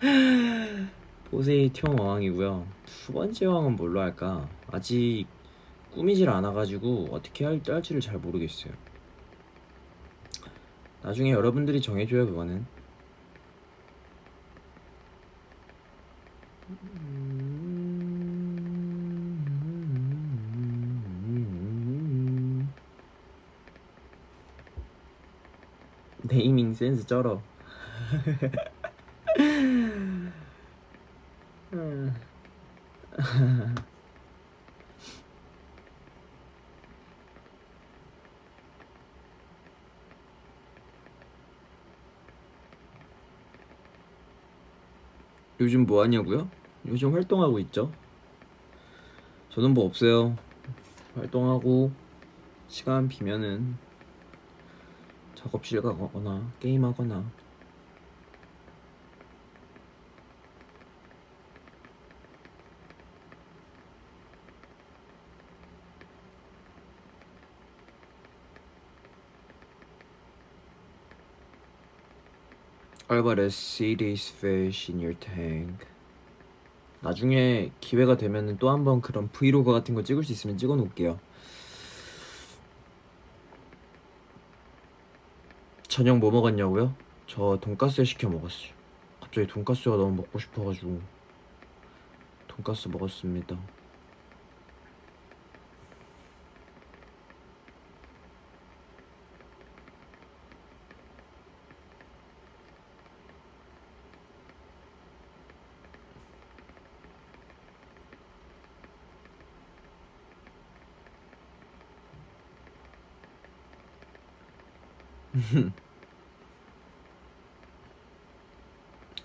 포세이티용 1.32 2.00
어왕이고요. 2.00 2.68
두 2.86 3.14
번째 3.14 3.46
어왕은 3.46 3.76
뭘로 3.78 4.02
할까? 4.02 4.48
아직 4.68 5.26
꾸미질 5.94 6.30
않아가지고 6.30 7.08
어떻게 7.12 7.46
할, 7.46 7.62
할지를 7.66 8.02
잘 8.02 8.18
모르겠어요. 8.18 8.74
나중에 11.02 11.32
여러분들이 11.32 11.82
정해줘요 11.82 12.28
그거는. 12.28 12.66
네이밍 26.32 26.74
센스 26.74 27.06
쩔어. 27.06 27.44
요즘 45.60 45.86
뭐 45.86 46.02
하냐고요? 46.02 46.50
요즘 46.86 47.14
활동하고 47.14 47.60
있죠. 47.60 47.94
저는 49.50 49.74
뭐 49.74 49.84
없어요. 49.86 50.38
활동하고 51.14 51.94
시간 52.68 53.10
비면은 53.10 53.78
작업실 55.44 55.82
가거나 55.82 56.52
게임하거나 56.60 57.26
Alvarez, 73.12 73.54
see 73.54 73.98
these 73.98 74.32
fish 74.32 74.90
in 74.90 75.02
your 75.02 75.20
tank. 75.20 75.86
나중에 77.02 77.72
기회가 77.82 78.16
되면은 78.16 78.58
또한번 78.58 79.02
그런 79.02 79.28
브이로그 79.28 79.74
같은 79.74 79.96
거 79.96 80.04
찍을 80.04 80.24
수 80.24 80.32
있으면 80.32 80.58
찍어 80.58 80.78
놓을게요. 80.78 81.20
저녁 86.02 86.18
뭐 86.18 86.32
먹었냐고요? 86.32 86.96
저 87.28 87.60
돈까스 87.62 88.04
시켜 88.06 88.28
먹었어요. 88.28 88.72
갑자기 89.20 89.46
돈까스가 89.46 89.98
너무 89.98 90.16
먹고 90.16 90.40
싶어가지고 90.40 91.00
돈까스 92.48 92.88
먹었습니다. 92.88 93.56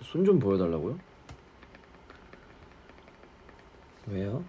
손 0.03 0.25
좀 0.37 0.39
보여달라고요? 0.39 0.97
왜요? 4.07 4.43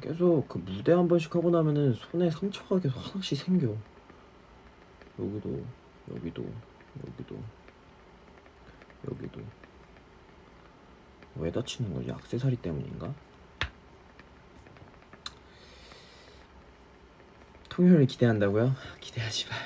계속 0.00 0.48
그 0.48 0.58
무대 0.58 0.92
한 0.92 1.08
번씩 1.08 1.34
하고 1.34 1.50
나면은 1.50 1.94
손에 1.94 2.30
상처가 2.30 2.78
계속 2.78 2.98
하나씩 2.98 3.38
생겨. 3.38 3.74
여기도, 5.18 5.64
여기도, 6.10 6.44
여기도, 7.06 7.42
여기도. 9.10 9.40
왜 11.36 11.50
다치는 11.50 11.92
거지? 11.92 12.12
악세사리 12.12 12.56
때문인가? 12.56 13.12
통효를 17.70 18.06
기대한다고요? 18.06 18.74
기대하지 19.00 19.48
마. 19.48 19.56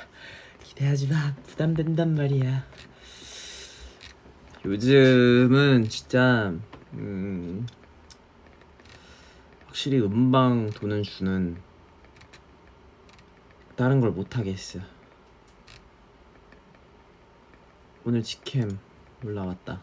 기대하지 0.69 1.09
마. 1.09 1.35
부담된단 1.47 2.15
말이야. 2.15 2.63
요즘은 4.67 5.89
진짜 5.89 6.53
음, 6.93 7.67
확실히 9.67 9.99
음방 10.01 10.71
돈은 10.71 11.03
주는 11.05 11.57
다른 13.77 14.01
걸 14.01 14.11
못 14.11 14.37
하겠어. 14.37 14.81
오늘 18.05 18.23
직캠 18.23 18.79
올라왔다. 19.25 19.83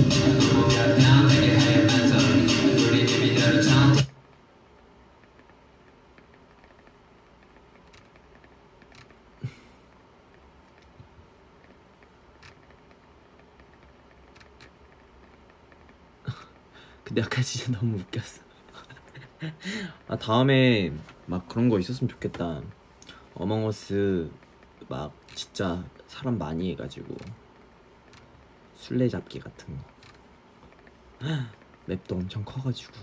근데 17.11 17.23
아까 17.23 17.41
진짜 17.41 17.77
너무 17.77 17.97
웃겼어. 17.97 18.41
아 20.07 20.17
다음에 20.17 20.93
막 21.25 21.45
그런 21.49 21.67
거 21.67 21.77
있었으면 21.77 22.07
좋겠다. 22.07 22.61
어몽어스 23.33 24.31
막 24.87 25.11
진짜 25.35 25.83
사람 26.07 26.37
많이 26.37 26.71
해가지고 26.71 27.13
술래잡기 28.75 29.39
같은 29.41 29.77
거. 29.77 29.83
맵도 31.87 32.15
엄청 32.15 32.45
커가지고. 32.45 32.93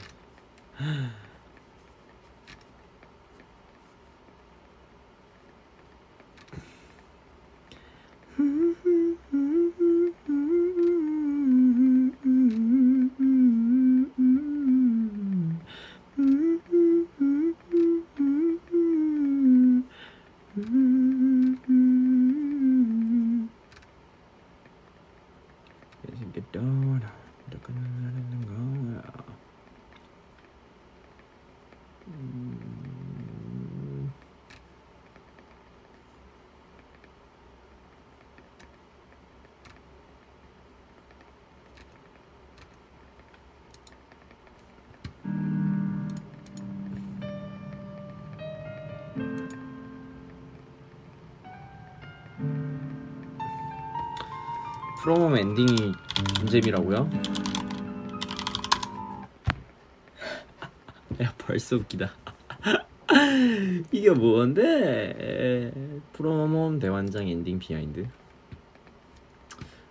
야 61.69 61.71
벌써 61.71 61.77
웃기다. 61.77 62.11
이게 63.93 64.11
뭔데? 64.11 65.71
promo 66.15 66.79
대환장 66.79 67.29
엔딩 67.29 67.59
behind. 67.59 68.09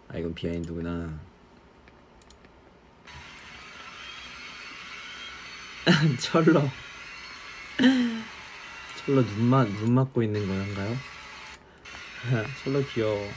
아 0.10 0.18
이건 0.18 0.34
behind구나. 0.34 1.20
철러. 6.20 6.64
철러 8.98 9.22
눈만 9.22 9.68
눈 9.76 9.94
맞고 9.94 10.24
있는 10.24 10.48
건가요? 10.48 10.96
철러 12.64 12.84
귀여워. 12.88 13.30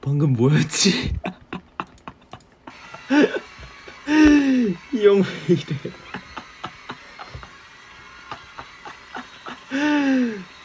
방금 0.00 0.32
뭐였지? 0.34 1.12
이 5.48 5.52
이래? 5.52 5.92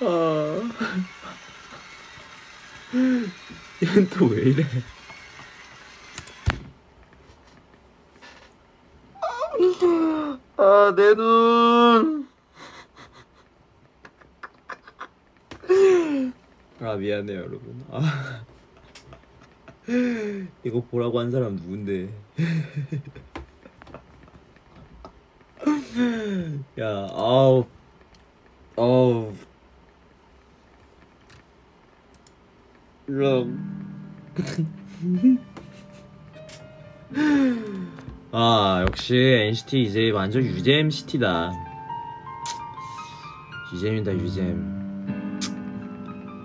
아, 0.01 0.61
얘는 3.83 4.09
또 4.09 4.25
왜 4.27 4.41
이래? 4.41 4.63
아, 10.57 10.93
내 10.95 11.13
눈. 11.15 12.27
아 16.83 16.95
미안해요 16.95 17.37
여러분 17.41 17.85
아 17.91 18.43
이거 20.63 20.81
보라고 20.81 21.19
한 21.19 21.29
사람 21.29 21.55
누군데 21.55 22.09
NCT 39.21 39.83
이제 39.83 40.09
완전 40.11 40.43
유잼 40.43 40.89
시티다 40.89 41.51
유잼이다 43.73 44.13
유잼 44.13 44.81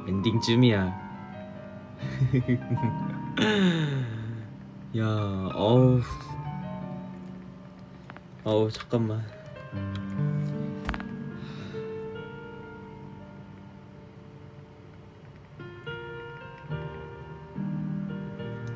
엔딩쯤이야. 0.08 0.86
야, 4.98 5.04
어우, 5.54 6.00
어우 8.44 8.70
잠깐만. 8.70 9.20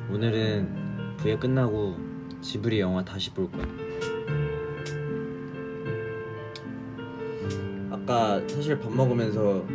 오늘은 0.09 1.15
부회 1.17 1.37
끝나고 1.37 1.95
지브리 2.41 2.79
영화 2.81 3.03
다시 3.05 3.33
볼 3.33 3.49
거야. 3.49 3.90
아까 8.11 8.45
사실 8.49 8.77
밥 8.77 8.91
먹으면서 8.91 9.65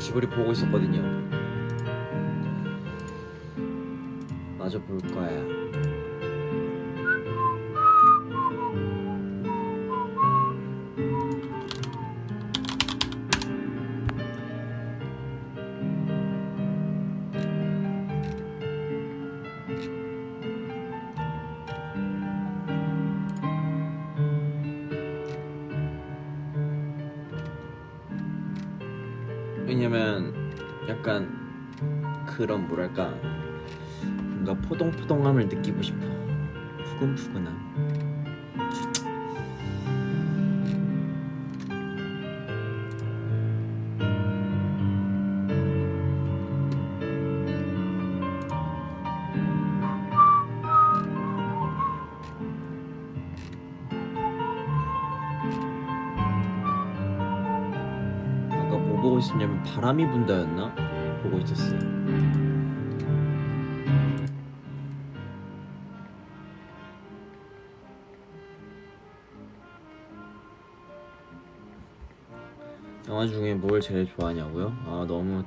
지브리 0.00 0.26
보고 0.26 0.50
있었거든요. 0.50 1.02
마저 4.58 4.80
볼 4.82 4.98
거야. 5.02 5.53
뭐랄까 32.74 33.14
뭔가 34.02 34.54
포동포동함을 34.54 35.46
느끼고 35.46 35.80
싶어. 35.82 36.06
푸근푸근함. 36.98 37.54
뭐 58.50 59.00
보고 59.00 59.18
있었냐면 59.18 59.62
바람이 59.62 60.06
분다였나? 60.10 60.74
보고 61.22 61.38
있었어요. 61.38 62.03
뭘 73.54 73.80
제일 73.80 74.06
좋아하냐고요? 74.06 74.66
아 74.86 75.04
너무 75.06 75.44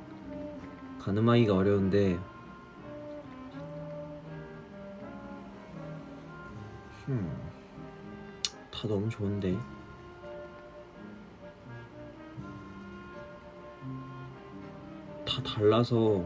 가늠하기가 0.98 1.54
어려운데. 1.54 2.18
음, 7.08 7.50
다 8.70 8.86
너무 8.86 9.08
좋은데. 9.08 9.56
다 15.24 15.42
달라서 15.42 16.24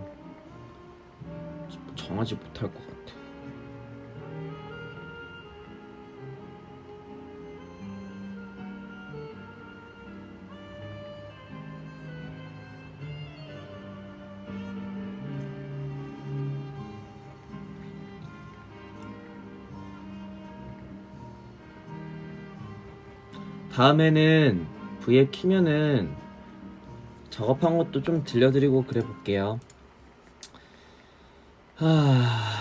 정하지 1.94 2.34
못할 2.34 2.72
것 2.72 2.81
다음에는 23.82 24.64
V앱 25.00 25.32
키면은 25.32 26.14
작업한 27.30 27.76
것도 27.76 28.00
좀 28.02 28.22
들려드리고 28.22 28.84
그래 28.84 29.02
볼게요. 29.02 29.58
하... 31.74 32.52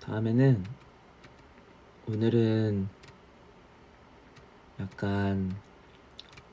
다음에는 0.00 0.64
오늘은 2.08 2.99
약간 4.80 5.54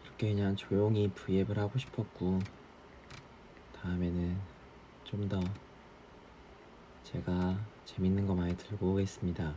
이렇게 0.03 0.33
그냥 0.33 0.55
조용히 0.55 1.09
브이앱을 1.09 1.57
하고 1.57 1.79
싶었고 1.79 2.39
다음에는 3.81 4.37
좀 5.05 5.29
더 5.29 5.39
제가 7.03 7.57
재밌는 7.85 8.27
거 8.27 8.35
많이 8.35 8.55
들고 8.57 8.91
오겠습니다. 8.91 9.53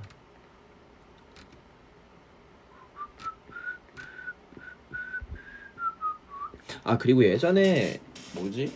아 6.84 6.97
그리고 6.97 7.24
예전에 7.24 8.01
뭐지? 8.34 8.72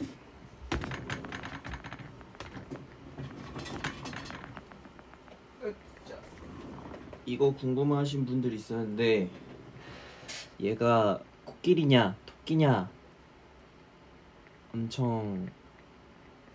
이거 7.26 7.52
궁금하신 7.54 8.26
분들 8.26 8.52
있었는데 8.52 9.30
얘가 10.60 11.20
코끼리냐 11.44 12.16
토끼냐 12.24 12.88
엄청 14.72 15.48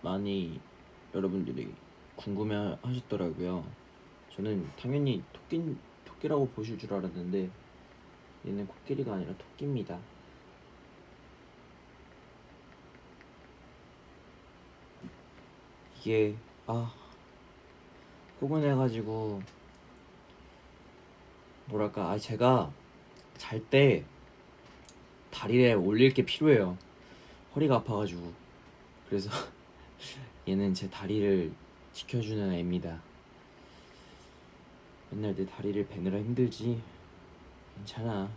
많이 0.02 0.60
여러분들이 1.14 1.72
궁금해 2.16 2.76
하셨더라고요. 2.82 3.64
저는 4.34 4.70
당연히 4.78 5.22
토끼 5.32 5.76
토끼라고 6.04 6.48
보실 6.48 6.78
줄 6.78 6.92
알았는데 6.92 7.50
얘는 8.46 8.66
코끼리가 8.66 9.14
아니라 9.14 9.34
토끼입니다. 9.36 9.98
이게 15.98 16.36
아 16.66 16.92
포근해가지고 18.38 19.42
뭐랄까 21.66 22.10
아 22.10 22.18
제가 22.18 22.72
잘 23.40 23.58
때 23.58 24.04
다리에 25.30 25.72
올릴 25.72 26.12
게 26.12 26.24
필요해요. 26.24 26.76
허리가 27.56 27.76
아파가지고. 27.76 28.32
그래서 29.08 29.30
얘는 30.46 30.74
제 30.74 30.88
다리를 30.90 31.50
지켜주는 31.94 32.52
애입니다. 32.52 33.00
맨날 35.10 35.34
내 35.34 35.46
다리를 35.46 35.86
베느라 35.88 36.18
힘들지. 36.18 36.82
괜찮아. 37.76 38.30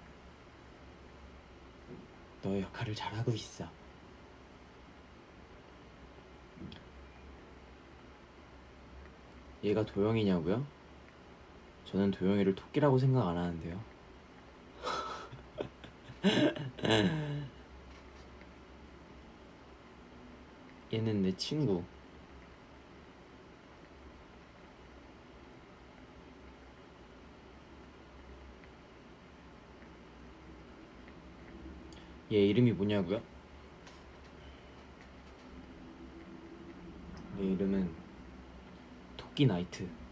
너 2.41 2.59
역할을 2.61 2.95
잘하고 2.95 3.31
있어. 3.31 3.69
얘가 9.63 9.85
도영이냐고요? 9.85 10.65
저는 11.85 12.11
도영이를 12.11 12.55
토끼라고 12.55 12.97
생각 12.97 13.27
안 13.27 13.37
하는데요. 13.37 13.92
얘는 20.93 21.21
내 21.21 21.35
친구. 21.35 21.83
얘 32.31 32.37
이름이 32.37 32.71
뭐냐고요? 32.71 33.21
얘 37.39 37.43
이름은 37.43 37.93
토끼 39.17 39.45
나이트. 39.45 40.02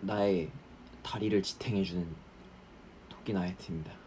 나의 0.00 0.50
다리를 1.02 1.42
지탱해주는 1.42 2.06
토끼 3.08 3.32
나이트입니다. 3.32 3.97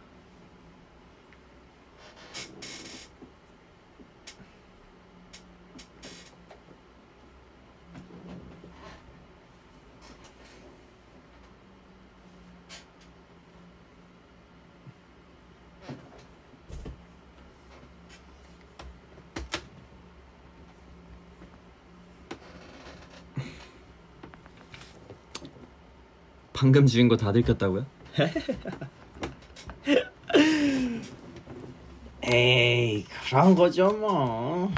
방금 26.62 26.86
지은 26.86 27.08
거 27.08 27.16
다 27.16 27.32
들켰다고요? 27.32 27.84
에이 32.22 33.04
그런 33.28 33.56
거죠 33.56 33.90
뭐. 33.90 34.70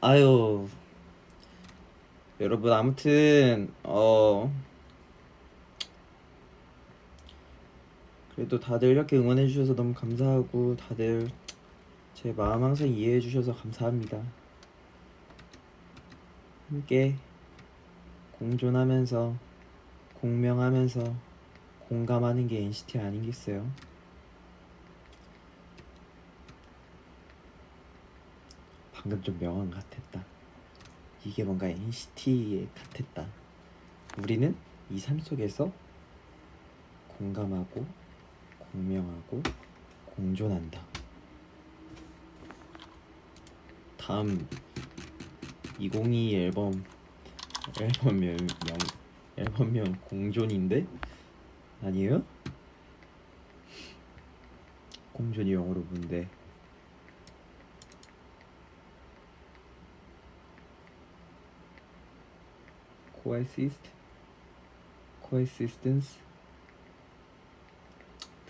아유 0.00 0.66
여러분 2.40 2.72
아무튼 2.72 3.72
어 3.84 4.52
그래도 8.34 8.58
다들 8.58 8.88
이렇게 8.88 9.16
응원해 9.16 9.46
주셔서 9.46 9.76
너무 9.76 9.94
감사하고 9.94 10.76
다들 10.76 11.30
제 12.14 12.32
마음 12.32 12.64
항상 12.64 12.88
이해해 12.88 13.20
주셔서 13.20 13.54
감사합니다. 13.54 14.20
함께 16.70 17.14
공존하면서 18.40 19.45
공명하면서 20.20 21.14
공감하는 21.88 22.48
게 22.48 22.62
NCT 22.64 22.98
아니겠어요? 22.98 23.70
방금 28.92 29.22
좀 29.22 29.38
명언 29.38 29.70
같았다. 29.70 30.24
이게 31.24 31.44
뭔가 31.44 31.68
NCT의 31.68 32.68
같았다. 32.74 33.26
우리는 34.18 34.56
이 34.90 35.00
삶 35.00 35.20
속에서 35.20 35.70
공감하고 37.08 37.84
공명하고 38.58 39.42
공존한다. 40.06 40.80
다음 43.96 44.48
2022 45.78 46.36
앨범 46.36 46.84
앨범 47.80 48.20
명 48.20 48.36
명, 48.36 48.78
앨범명 49.36 49.96
공존인데 50.02 50.86
아니에요? 51.82 52.22
공존이 55.12 55.52
영어로 55.52 55.80
뭔데? 55.80 56.28
coexist, 63.26 63.80
coexistence, 65.20 66.18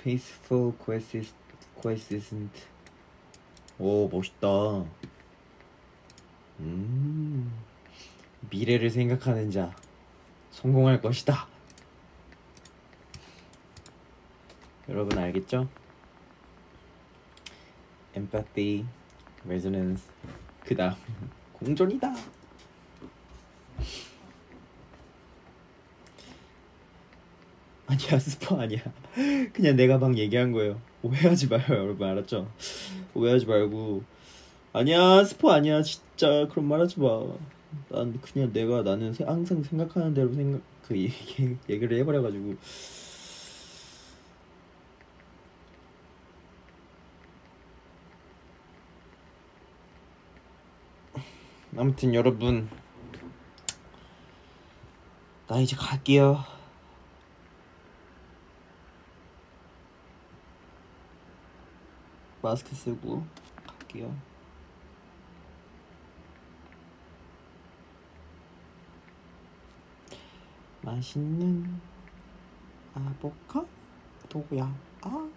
peaceful 0.03 0.75
coexist, 0.85 1.35
coexistent. 1.81 2.53
오 3.79 4.07
멋있다. 4.09 4.85
음 6.61 7.53
미래를 8.51 8.91
생각하는 8.91 9.51
자 9.51 9.75
성공할 10.57 11.03
것이다. 11.03 11.47
여러분 14.89 15.19
알겠죠? 15.19 15.69
empathy, 18.17 18.87
resonance, 19.45 20.09
그다음 20.65 20.95
공존이다. 21.53 22.15
아니야 27.87 28.19
스포 28.19 28.59
아니야. 28.59 28.81
그냥 29.53 29.77
내가 29.77 29.99
막 29.99 30.17
얘기한 30.17 30.53
거예요. 30.53 30.81
오해하지 31.03 31.49
마요 31.49 31.65
여러분 31.69 32.09
알았죠? 32.09 32.51
오해하지 33.13 33.45
말고 33.45 34.03
아니야 34.73 35.23
스포 35.23 35.51
아니야 35.53 35.83
진짜 35.83 36.49
그런 36.49 36.67
말 36.67 36.81
하지 36.81 36.99
마. 36.99 37.21
난 37.89 38.19
그냥 38.21 38.53
내가 38.53 38.83
나는 38.83 39.13
세- 39.13 39.25
항상 39.25 39.63
생각하는 39.63 40.15
대로 40.15 40.33
생각 40.33 40.61
그 40.83 40.97
얘기, 40.99 41.57
얘기를 41.69 41.99
해버려가지고 41.99 42.57
아무튼 51.77 52.15
여러분 52.15 52.69
나 55.49 55.61
이제 55.61 55.77
갈게요. 55.77 56.45
마스크 62.43 62.75
쓰고 62.75 63.25
갈게요. 63.67 64.15
맛있는 70.87 71.81
아보카도야. 72.95 74.73
아. 75.03 75.29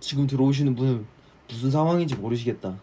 지금 0.00 0.26
들어오시는 0.26 0.74
분은 0.74 1.06
무슨 1.48 1.70
상황인지 1.70 2.16
모르시겠다. 2.16 2.78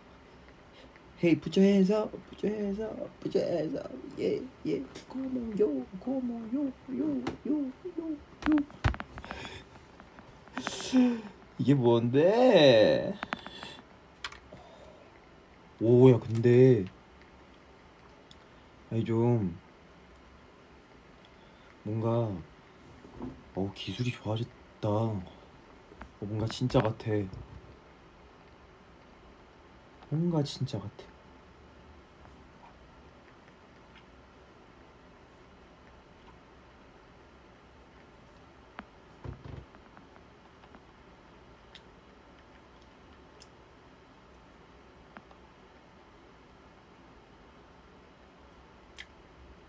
Hey, 1.22 1.40
put 1.40 1.56
your 1.56 1.72
hands 1.72 1.92
up, 1.94 2.12
put 2.30 2.44
your 2.44 2.58
hands 2.58 2.82
up, 2.82 2.98
put 3.20 3.38
your 3.38 3.48
hands 3.48 3.78
up, 3.78 3.92
yeah, 4.18 4.42
yeah, 4.66 4.84
come 5.08 5.30
on, 5.38 5.56
yo, 5.56 5.86
come 6.04 6.32
on, 6.32 6.50
yo, 6.52 6.66
yo, 6.90 7.06
yo, 7.46 7.72
yo, 7.96 8.18
yo. 8.50 8.58
이게 11.60 11.76
뭔데? 11.76 13.14
오야 15.80 16.20
근데 16.20 16.86
아니 18.90 19.04
좀 19.06 19.56
뭔가 21.84 22.44
어 23.54 23.72
기술이 23.74 24.12
좋아졌다. 24.12 24.52
어, 24.90 25.24
뭔가 26.20 26.48
진짜 26.48 26.82
같아. 26.82 27.08
뭔가 30.10 30.44
진짜 30.44 30.80
같아. 30.80 31.06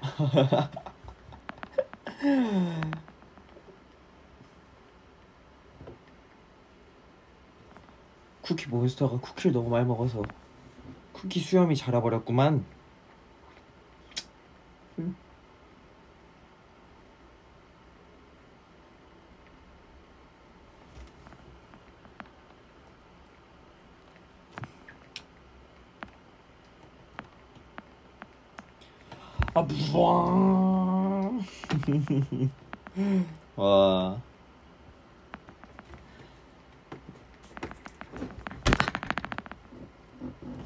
쿠키 8.43 8.69
몬스터가 8.69 9.19
쿠키를 9.19 9.53
너무 9.53 9.71
많이 9.71 9.87
먹어서 9.87 10.23
쿠키 11.13 11.41
수염이 11.41 11.75
자라버렸구만. 11.77 12.65
음. 14.99 15.17
아 29.55 29.63
무서워. 29.63 30.52
와. 33.57 34.21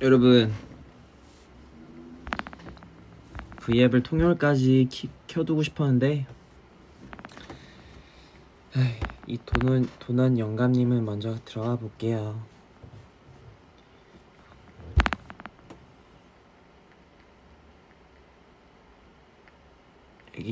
여러분 0.02 0.52
V앱을 3.60 4.02
통렬까지 4.02 4.88
키, 4.90 5.08
켜두고 5.26 5.62
싶었는데 5.62 6.26
에이, 8.76 9.00
이 9.26 9.38
도난 9.44 9.88
도난 9.98 10.38
영감님은 10.38 11.04
먼저 11.04 11.36
들어가 11.44 11.76
볼게요. 11.76 12.40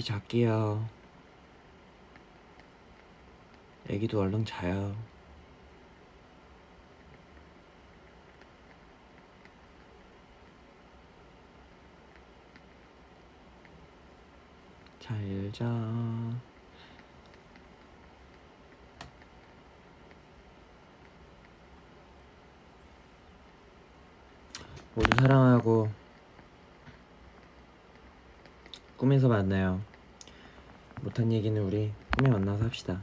잘게요. 0.04 0.86
애기도 3.88 4.20
얼른 4.20 4.44
자요. 4.44 4.94
잘 15.00 15.50
자. 15.52 15.64
모두 24.94 25.10
사랑하고 25.18 25.90
꿈에서 28.98 29.28
만나요. 29.28 29.93
못한 31.04 31.30
얘기는 31.30 31.62
우리 31.62 31.92
꿈에 32.16 32.30
만나서 32.30 32.64
합시다. 32.64 33.02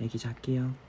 애기 0.00 0.18
잘게요. 0.18 0.85